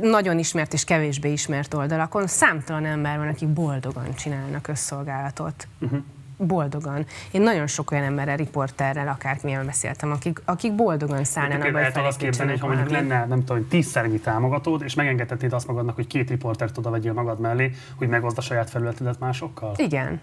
[0.00, 5.68] nagyon ismert és kevésbé ismert oldalakon számtalan ember van, akik boldogan csinálnak közszolgálatot.
[5.80, 6.00] Uh-huh
[6.46, 7.06] boldogan.
[7.30, 12.18] Én nagyon sok olyan emberrel, riporterrel, akármilyen beszéltem, akik, akik boldogan szállnának be, hogy azt
[12.18, 16.28] képzelni, hogy ha mondjuk lenne, nem tudom, tízszernyi támogatód, és megengedhetnéd azt magadnak, hogy két
[16.28, 19.74] riportert oda vegyél magad mellé, hogy megozd a saját felületedet másokkal?
[19.76, 20.20] Igen,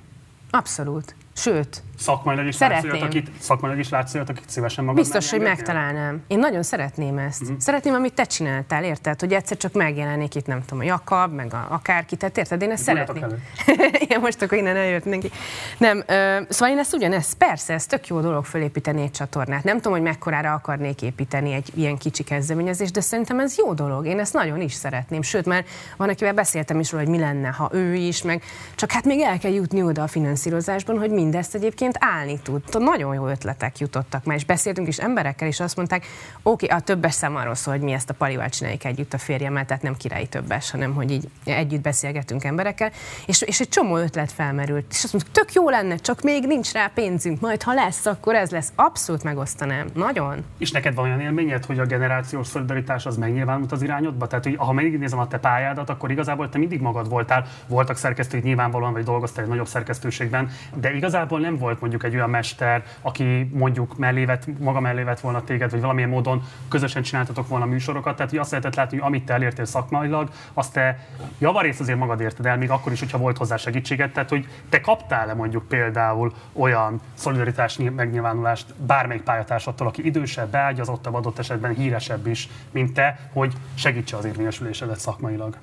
[0.50, 1.16] abszolút.
[1.38, 2.92] Sőt, szakmailag is szeretném.
[2.92, 6.24] Látsz akit, szakmailag is látsz olyat, akit szívesen magad Biztos, hogy megtalálnám.
[6.28, 7.42] Én nagyon szeretném ezt.
[7.42, 7.58] Uh-huh.
[7.60, 9.20] Szeretném, amit te csináltál, érted?
[9.20, 12.62] Hogy egyszer csak megjelenik itt, nem tudom, a Jakab, meg a, akárki, tehát érted?
[12.62, 13.26] Én ezt szeretném.
[14.06, 15.32] Igen, most akkor innen eljött neki.
[15.78, 19.64] Nem, ö, szóval én ezt ugyanezt, persze, ez tök jó dolog fölépíteni egy csatornát.
[19.64, 24.06] Nem tudom, hogy mekkorára akarnék építeni egy ilyen kicsi kezdeményezést, de szerintem ez jó dolog.
[24.06, 25.22] Én ezt nagyon is szeretném.
[25.22, 25.66] Sőt, már
[25.98, 28.44] van, akivel beszéltem is róla, hogy mi lenne, ha ő is, meg
[28.76, 32.62] csak hát még el kell jutni oda a finanszírozásban, hogy mindezt egyébként állni tud.
[32.72, 36.06] Nagyon jó ötletek jutottak már, és beszéltünk is emberekkel, és azt mondták,
[36.44, 39.66] oké, a többes szem arról szól, hogy mi ezt a palival csináljuk együtt a férjemmel,
[39.66, 42.92] tehát nem királyi többes, hanem hogy így együtt beszélgetünk emberekkel,
[43.26, 44.86] és, és egy csomó ötlet felmerült.
[44.90, 48.36] És azt mondtuk, tök jó lenne, csak még nincs rá pénzünk, majd ha lesz, akkor
[48.36, 48.72] ez lesz.
[48.76, 49.88] Abszolút megosztanám.
[49.94, 50.46] Nagyon.
[50.58, 54.28] És neked van olyan élményed, hogy a generációs szolidaritás az megnyilvánult az irányodba?
[54.28, 58.44] Tehát, hogy ha megnézem a te pályádat, akkor igazából te mindig magad voltál, voltak szerkesztők
[58.44, 63.50] nyilvánvalóan, vagy dolgoztál egy nagyobb szerkesztőségben, de igazából nem volt mondjuk egy olyan mester, aki
[63.54, 68.16] mondjuk mellévet, maga mellévet volna téged, vagy valamilyen módon közösen csináltatok volna műsorokat.
[68.16, 71.08] Tehát hogy azt lehetett látni, hogy amit te elértél szakmailag, azt te
[71.40, 74.14] javarészt azért magad érted el, még akkor is, hogyha volt hozzá segítséget.
[74.14, 81.40] Tehát, hogy te kaptál-e mondjuk például olyan szolidaritás megnyilvánulást bármelyik pályatársattól, aki idősebb, beágyazottabb, adott
[81.40, 85.58] esetben híresebb is, mint te, hogy segítse az érvényesülésedet szakmailag?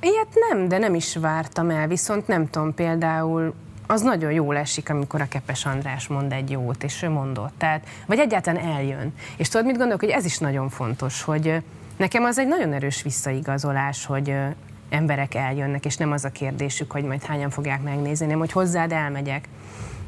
[0.00, 3.54] Ilyet nem, de nem is vártam el, viszont nem tudom, például
[3.92, 7.52] az nagyon jól esik, amikor a Kepes András mond egy jót, és ő mondott.
[7.58, 9.14] Tehát, vagy egyáltalán eljön.
[9.36, 11.62] És tudod, mit gondolok, hogy ez is nagyon fontos, hogy
[11.96, 14.34] nekem az egy nagyon erős visszaigazolás, hogy
[14.90, 18.92] emberek eljönnek, és nem az a kérdésük, hogy majd hányan fogják megnézni, hanem hogy hozzád
[18.92, 19.48] elmegyek.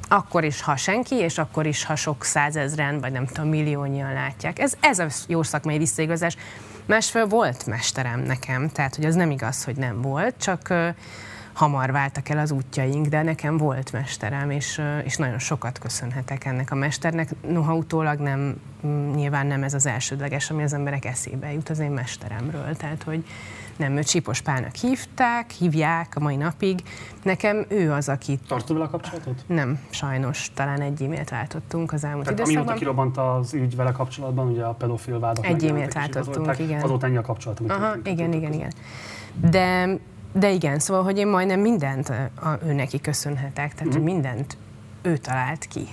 [0.09, 4.59] Akkor is, ha senki, és akkor is, ha sok százezren, vagy nem tudom, milliónyian látják.
[4.59, 6.37] Ez, ez a jó szakmai visszaigazás.
[6.87, 10.75] Másfél volt mesterem nekem, tehát hogy az nem igaz, hogy nem volt, csak
[11.55, 16.71] hamar váltak el az útjaink, de nekem volt mesterem, és, és nagyon sokat köszönhetek ennek
[16.71, 17.31] a mesternek.
[17.49, 18.61] Noha utólag nem,
[19.15, 22.77] nyilván nem ez az elsődleges, ami az emberek eszébe jut az én mesteremről.
[22.77, 23.25] Tehát, hogy
[23.77, 26.83] nem, őt Csípos Pálnak hívták, hívják a mai napig.
[27.23, 28.39] Nekem ő az, aki...
[28.49, 29.45] Tartod vele a kapcsolatot?
[29.47, 30.51] Nem, sajnos.
[30.55, 32.63] Talán egy e-mailt váltottunk az elmúlt Tehát időszakban.
[32.63, 36.83] Amióta kirobbant az ügy vele kapcsolatban, ugye a pedofil vádak Egy e-mailt váltottunk, igen.
[36.83, 37.71] Azóta ennyi a kapcsolatunk.
[37.71, 38.73] Aha, igen, igen, igen.
[39.51, 39.97] De
[40.37, 43.93] de igen, szóval, hogy én majdnem mindent a, ő neki köszönhetek, tehát mm.
[43.93, 44.57] hogy mindent
[45.03, 45.87] ő talált ki.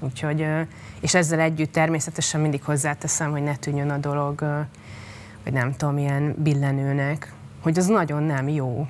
[0.00, 0.46] Úgyhogy,
[1.00, 4.40] és ezzel együtt természetesen mindig hozzáteszem, hogy ne tűnjön a dolog,
[5.44, 7.32] vagy nem tudom, ilyen billenőnek,
[7.62, 8.86] hogy az nagyon nem jó,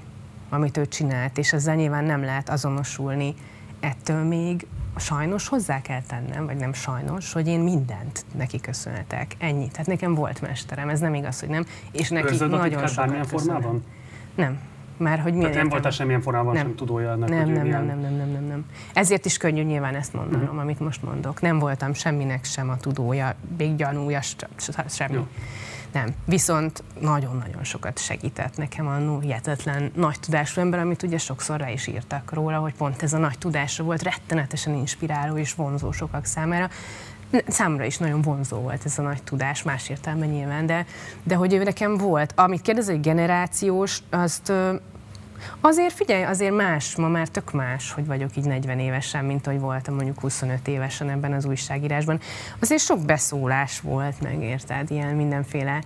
[0.48, 3.34] amit ő csinált, és ezzel nyilván nem lehet azonosulni.
[3.80, 9.36] Ettől még sajnos hozzá kell tennem, vagy nem sajnos, hogy én mindent neki köszönhetek.
[9.38, 9.68] Ennyi.
[9.68, 11.66] Tehát nekem volt mesterem, ez nem igaz, hogy nem.
[11.92, 13.84] És neki Őrzöd nagyon sokat formában?
[14.38, 14.58] Nem.
[14.96, 16.62] Már hogy milyen Tehát nem voltál semmilyen formában nem.
[16.62, 18.64] sem tudója annak, nem, hogy nem, nem, nem, nem, nem, nem, nem.
[18.94, 20.60] Ezért is könnyű nyilván ezt mondanom, uh-huh.
[20.60, 21.40] amit most mondok.
[21.40, 24.20] Nem voltam semminek sem a tudója, még gyanúja,
[24.88, 25.14] semmi.
[25.14, 25.26] Jó.
[25.92, 26.14] Nem.
[26.24, 31.86] Viszont nagyon-nagyon sokat segített nekem a hihetetlen nagy tudású ember, amit ugye sokszor rá is
[31.86, 36.70] írtak róla, hogy pont ez a nagy tudása volt rettenetesen inspiráló és vonzó sokak számára.
[37.46, 40.86] Számomra is nagyon vonzó volt ez a nagy tudás, más értelme nyilván, de,
[41.22, 42.32] de hogy ő nekem volt.
[42.36, 44.52] Amit kérdez, hogy generációs, azt
[45.60, 49.60] Azért figyelj, azért más, ma már tök más, hogy vagyok így 40 évesen, mint hogy
[49.60, 52.20] voltam mondjuk 25 évesen ebben az újságírásban.
[52.60, 55.82] Azért sok beszólás volt, meg érted, ilyen mindenféle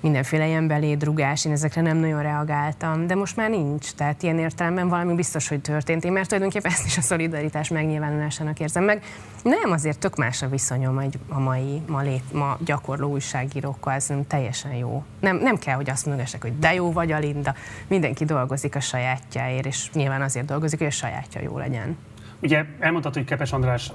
[0.00, 3.92] mindenféle ilyen belédrugás, én ezekre nem nagyon reagáltam, de most már nincs.
[3.92, 6.04] Tehát ilyen értelemben valami biztos, hogy történt.
[6.04, 9.02] Én mert tulajdonképpen ezt is a szolidaritás megnyilvánulásának érzem meg.
[9.42, 14.26] Nem, azért tök más a viszonyom egy, a mai, ma, lét, ma gyakorló újságírókkal, nem
[14.26, 15.04] teljesen jó.
[15.20, 17.54] Nem, nem kell, hogy azt mondassák, hogy de jó vagy a Linda.
[17.86, 21.96] Mindenki dolgozik a sajátjáért, és nyilván azért dolgozik, hogy a sajátja jó legyen.
[22.42, 23.92] Ugye elmondtad, hogy Kepes András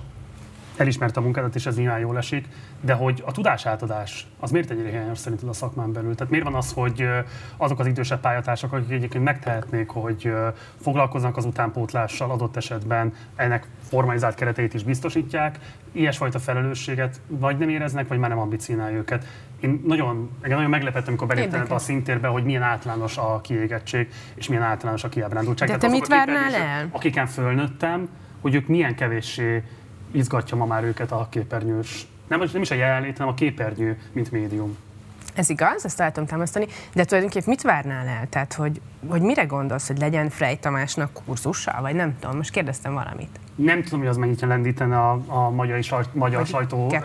[0.78, 2.48] elismerte a munkádat, és ez nyilván jól esik,
[2.82, 6.16] de hogy a tudás átadás, az miért ennyire hiányos szerinted a szakmán belül?
[6.16, 7.08] Tehát miért van az, hogy
[7.58, 10.34] azok az idősebb pályatársak, akik egyébként megtehetnék, hogy
[10.82, 15.60] foglalkoznak az utánpótlással adott esetben, ennek formalizált kereteit is biztosítják,
[15.92, 19.26] ilyesfajta felelősséget vagy nem éreznek, vagy már nem ambicionálja őket.
[19.60, 24.48] Én nagyon, engem nagyon meglepett, amikor beléptem a szintérbe, hogy milyen általános a kiégettség, és
[24.48, 25.70] milyen általános a kiábrándultság.
[25.70, 26.88] De te mit várnál el?
[26.92, 28.10] Akiken fölnőttem,
[28.42, 29.64] hogy ők milyen kevéssé
[30.12, 34.32] izgatja ma már őket a képernyős, nem, nem is a jelenlét, hanem a képernyő, mint
[34.32, 34.78] médium.
[35.36, 38.30] Ez igaz, ezt el tudom támasztani, de tulajdonképpen mit várnál el?
[38.30, 42.94] Tehát, hogy, hogy mire gondolsz, hogy legyen Frey Tamásnak kurzusa, vagy nem tudom, most kérdeztem
[42.94, 46.96] valamit nem tudom, hogy az mennyit jelentítene a, a magyar, sajt, magyar sajtó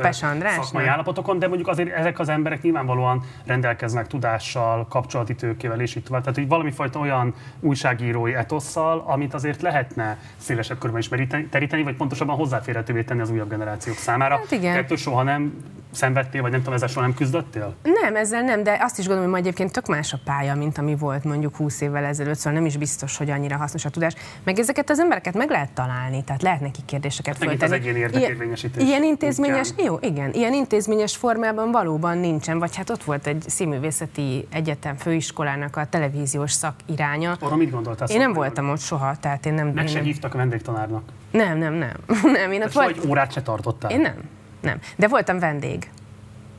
[0.40, 6.02] szakmai állapotokon, de mondjuk azért ezek az emberek nyilvánvalóan rendelkeznek tudással, kapcsolati tőkével és így
[6.02, 6.22] tovább.
[6.22, 11.08] Tehát, hogy valami fajta olyan újságírói etosszal, amit azért lehetne szélesebb körben is
[11.50, 14.36] teríteni, vagy pontosabban hozzáférhetővé tenni az újabb generációk számára.
[14.36, 14.76] Hát igen.
[14.76, 15.52] Ettől soha nem
[15.90, 17.74] szenvedtél, vagy nem tudom, ezzel soha nem küzdöttél?
[17.82, 20.78] Nem, ezzel nem, de azt is gondolom, hogy ma egyébként tök más a pálya, mint
[20.78, 24.14] ami volt mondjuk 20 évvel ezelőtt, szóval nem is biztos, hogy annyira hasznos a tudás.
[24.42, 27.72] Meg ezeket az embereket meg lehet találni, tehát lehet neki kérdéseket hát föltenni.
[27.72, 28.82] Az egyéni érdekérvényesítés.
[28.82, 34.46] Ilyen, intézményes, jó, igen, ilyen intézményes formában valóban nincsen, vagy hát ott volt egy színművészeti
[34.52, 37.36] egyetem főiskolának a televíziós szakiránya.
[37.40, 38.08] Arra mit gondoltál?
[38.08, 39.68] Én nem voltam ott soha, tehát én nem...
[39.68, 41.02] Meg sem hívtak a vendégtanárnak?
[41.30, 41.92] Nem, nem, nem.
[42.42, 42.96] nem én ott volt...
[42.96, 43.90] egy órát se tartottál?
[43.90, 44.14] Én nem,
[44.60, 44.78] nem.
[44.96, 45.90] De voltam vendég.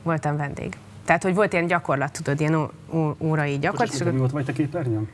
[0.02, 0.76] Voltam vendég.
[1.04, 2.70] Tehát, hogy volt ilyen gyakorlat, tudod, ilyen
[3.18, 3.94] órai gyakorlat.
[3.94, 5.08] És mi volt vagy te képernyőn?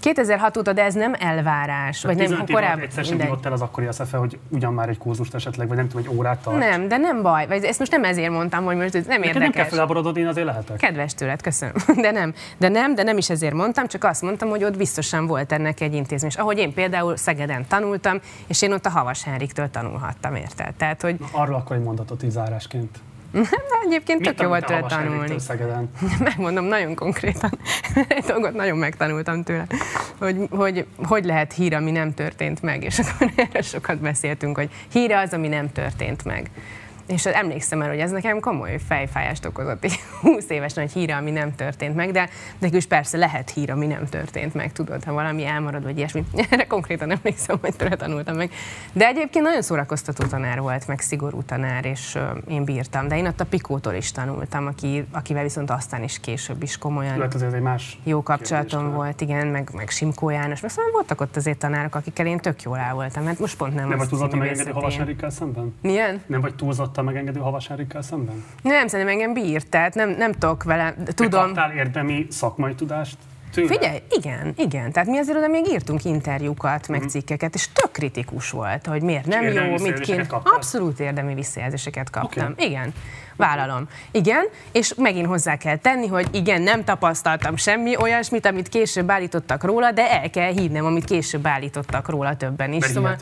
[0.00, 2.02] 2006 óta, de ez nem elvárás.
[2.02, 2.80] vagy nem, korábban.
[2.80, 6.06] Egyszer sem el az akkori eszefe, hogy ugyan már egy kurzust esetleg, vagy nem tudom,
[6.06, 6.58] egy órát tart.
[6.58, 7.46] Nem, de nem baj.
[7.46, 9.42] Vagy ezt most nem ezért mondtam, hogy most ez nem érdekes.
[9.42, 10.76] nem kell felháborodod, én azért lehetek.
[10.76, 11.74] Kedves tőled, köszönöm.
[12.04, 15.26] De nem, de nem, de nem is ezért mondtam, csak azt mondtam, hogy ott biztosan
[15.26, 16.30] volt ennek egy intézmény.
[16.30, 20.74] És ahogy én például Szegeden tanultam, és én ott a Havas Henriktől tanulhattam, érted?
[20.74, 21.16] Tehát, hogy...
[21.18, 22.98] Na, arról akkor egy mondatot így zárásként.
[23.42, 25.34] De egyébként tök jó volt tőle tanulni.
[26.18, 27.58] Megmondom nagyon konkrétan.
[28.08, 29.66] Egy dolgot nagyon megtanultam tőle,
[30.18, 32.82] hogy, hogy hogy lehet hír, ami nem történt meg.
[32.82, 36.50] És akkor erre sokat beszéltünk, hogy hír az, ami nem történt meg.
[37.06, 41.30] És emlékszem el, hogy ez nekem komoly fejfájást okozott egy 20 éves nagy híre, ami
[41.30, 42.28] nem történt meg, de,
[42.58, 46.24] de is persze lehet hír, ami nem történt meg, tudod, ha valami elmarad, vagy ilyesmi.
[46.50, 48.50] Erre konkrétan emlékszem, hogy tőle tanultam meg.
[48.92, 53.08] De egyébként nagyon szórakoztató tanár volt, meg szigorú tanár, és én bírtam.
[53.08, 57.18] De én ott a Pikótól is tanultam, aki, akivel viszont aztán is később is komolyan
[57.18, 60.60] Lehet, ez egy más jó kapcsolatom volt, igen, meg, meg Simkó János.
[60.60, 63.24] Meg szóval voltak ott azért tanárok, akikkel én tök jól el voltam.
[63.26, 65.74] Hát most pont nem Nem vagy túlzott megengedő Havas szemben?
[65.80, 66.22] Milyen?
[66.26, 68.44] Nem vagy túlzott nyugodtan megengedő Havas Erikkel szemben?
[68.62, 71.30] Nem, szerintem engem bírt, tehát nem, nem tudok vele, tudom.
[71.30, 73.16] Te kaptál érdemi szakmai tudást
[73.52, 73.68] Tőle?
[73.68, 74.92] Figyelj, igen, igen.
[74.92, 77.06] Tehát mi azért oda még írtunk interjúkat, meg mm.
[77.06, 80.26] cikkeket, és tök kritikus volt, hogy miért nem jó, mit kéne.
[80.28, 82.52] Abszolút érdemi visszajelzéseket kaptam.
[82.52, 82.66] Okay.
[82.66, 82.92] Igen,
[83.36, 83.88] vállalom.
[84.10, 89.64] Igen, és megint hozzá kell tenni, hogy igen, nem tapasztaltam semmi olyasmit, amit később állítottak
[89.64, 92.84] róla, de el kell hívnem, amit később állítottak róla többen is.
[92.84, 93.16] Szóval,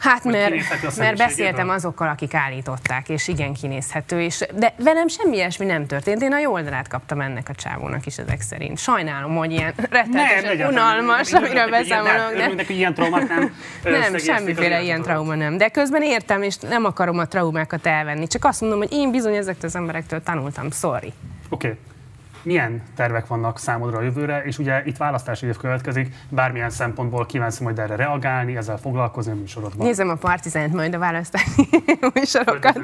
[0.00, 5.66] Hát mert, mert beszéltem azokkal, akik állították, és igen kinézhető, és, de velem semmi ilyesmi
[5.66, 6.22] nem történt.
[6.22, 8.78] Én a jó oldalát kaptam ennek a csávónak is ezek szerint.
[8.78, 12.36] Sajnálom, hogy ilyen rettenetesen unalmas, amiről beszámolok.
[12.36, 12.44] De...
[12.44, 13.54] Ilyen, ilyen traumát nem.
[13.82, 15.56] nem, semmiféle ilyen trauma nem.
[15.56, 18.26] De közben értem, és nem akarom a traumákat elvenni.
[18.26, 20.70] Csak azt mondom, hogy én bizony ezektől az emberektől tanultam.
[20.70, 21.12] Sorry.
[21.48, 21.66] Oké.
[21.66, 21.78] Okay
[22.42, 27.58] milyen tervek vannak számodra a jövőre, és ugye itt választási év következik, bármilyen szempontból kívánsz
[27.58, 29.86] majd erre reagálni, ezzel foglalkozni a műsorodban.
[29.86, 31.68] Nézem a partizánt majd a választási
[32.14, 32.80] műsorokat.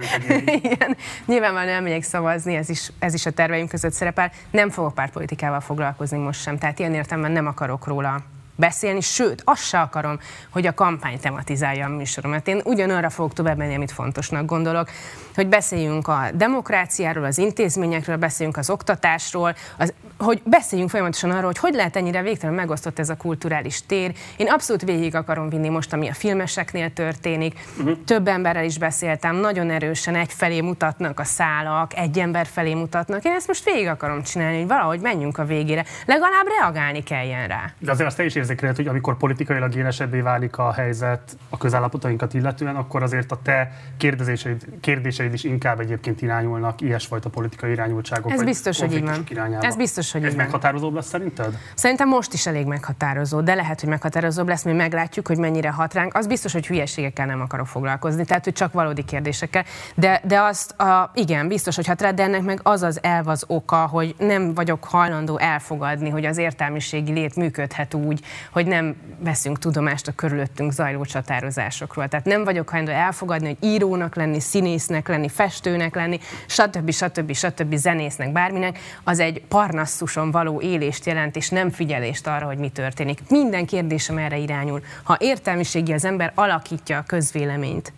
[0.47, 0.97] Igen.
[1.27, 4.31] Nyilvánvalóan nem megyek szavazni, ez is, ez is a terveim között szerepel.
[4.51, 8.23] Nem fogok pártpolitikával foglalkozni most sem, tehát ilyen értelemben nem akarok róla
[8.57, 10.19] beszélni, sőt, azt se akarom,
[10.51, 12.49] hogy a kampány tematizálja a műsoromat.
[12.49, 14.91] Én ugyanarra fogok tovább menni, amit fontosnak gondolok,
[15.37, 21.59] hogy beszéljünk a demokráciáról, az intézményekről, beszéljünk az oktatásról, az, hogy beszéljünk folyamatosan arról, hogy
[21.59, 24.15] hogy lehet ennyire végtelen megosztott ez a kulturális tér.
[24.37, 27.59] Én abszolút végig akarom vinni most, ami a filmeseknél történik.
[27.79, 27.97] Uh-huh.
[28.05, 33.25] Több emberrel is beszéltem, nagyon erősen egyfelé mutatnak a szálak, egy ember felé mutatnak.
[33.25, 35.85] Én ezt most végig akarom csinálni, hogy valahogy menjünk a végére.
[36.07, 37.73] Legalább reagálni kelljen rá.
[37.79, 42.35] De azért azt te is érzékeled, hogy amikor politikailag élesebbé válik a helyzet a közállapotainkat
[42.35, 48.33] illetően, akkor azért a te kérdezéseid, kérdéseid is inkább egyébként irányulnak ilyesfajta politikai irányultságok.
[48.33, 49.25] Ez biztos, hogy így van.
[49.29, 49.67] Irányába.
[49.67, 51.59] Ez biztos, hogy Ez így meghatározóbb lesz szerinted?
[51.75, 55.95] Szerintem most is elég meghatározó, de lehet, hogy meghatározóbb lesz, mi meglátjuk, hogy mennyire hat
[55.95, 56.15] ránk.
[56.15, 59.65] Az biztos, hogy hülyeségekkel nem akarok foglalkozni, tehát hogy csak valódi kérdésekkel.
[59.95, 63.29] De, de azt, a, igen, biztos, hogy hat rá, de ennek meg az az elv
[63.29, 68.21] az oka, hogy nem vagyok hajlandó elfogadni, hogy az értelmiségi lét működhet úgy,
[68.53, 72.09] hogy nem veszünk tudomást a körülöttünk zajló csatározásokról.
[72.09, 76.91] Tehát nem vagyok hajlandó elfogadni, hogy írónak lenni, színésznek lenni, festőnek lenni, stb.
[76.91, 77.33] stb.
[77.33, 77.75] stb.
[77.75, 83.21] zenésznek, bárminek, az egy parnaszuson való élést jelent, és nem figyelést arra, hogy mi történik.
[83.29, 84.83] Minden kérdésem erre irányul.
[85.03, 87.93] Ha értelmiségi az ember alakítja a közvéleményt,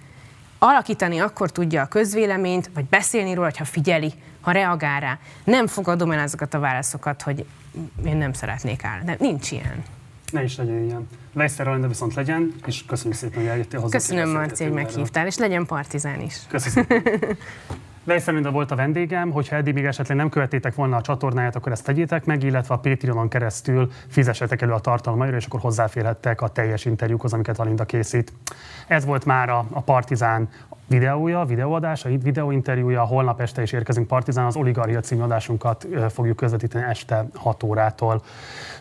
[0.59, 5.19] alakítani akkor tudja a közvéleményt, vagy beszélni róla, ha figyeli, ha reagál rá.
[5.45, 7.45] Nem fogadom el azokat a válaszokat, hogy
[8.05, 9.05] én nem szeretnék állni.
[9.05, 9.98] De nincs ilyen.
[10.33, 11.09] Ne is legyen ilyen.
[11.35, 13.97] Weisszer de viszont legyen, és köszönjük szépen, hogy eljöttél hozzá.
[13.97, 16.37] Köszönöm, Marci, hogy meghívtál, és legyen partizán is.
[16.49, 16.87] Köszönöm.
[18.05, 21.85] Weiss volt a vendégem, hogyha eddig még esetleg nem követétek volna a csatornáját, akkor ezt
[21.85, 26.85] tegyétek meg, illetve a Patreonon keresztül fizessetek elő a tartalmaira, és akkor hozzáférhettek a teljes
[26.85, 28.33] interjúkhoz, amiket Alinda készít.
[28.87, 30.49] Ez volt már a, a Partizán
[30.89, 37.27] videója, videóadása, videóinterjúja, holnap este is érkezünk Partizán, az Oligarchia című adásunkat fogjuk közvetíteni este
[37.35, 38.23] 6 órától.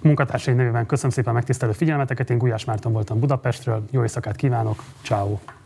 [0.01, 5.56] Munkatársai nevében köszönöm szépen megtisztelő figyelmeteket, én Gulyás Márton voltam Budapestről, jó éjszakát kívánok, ciao.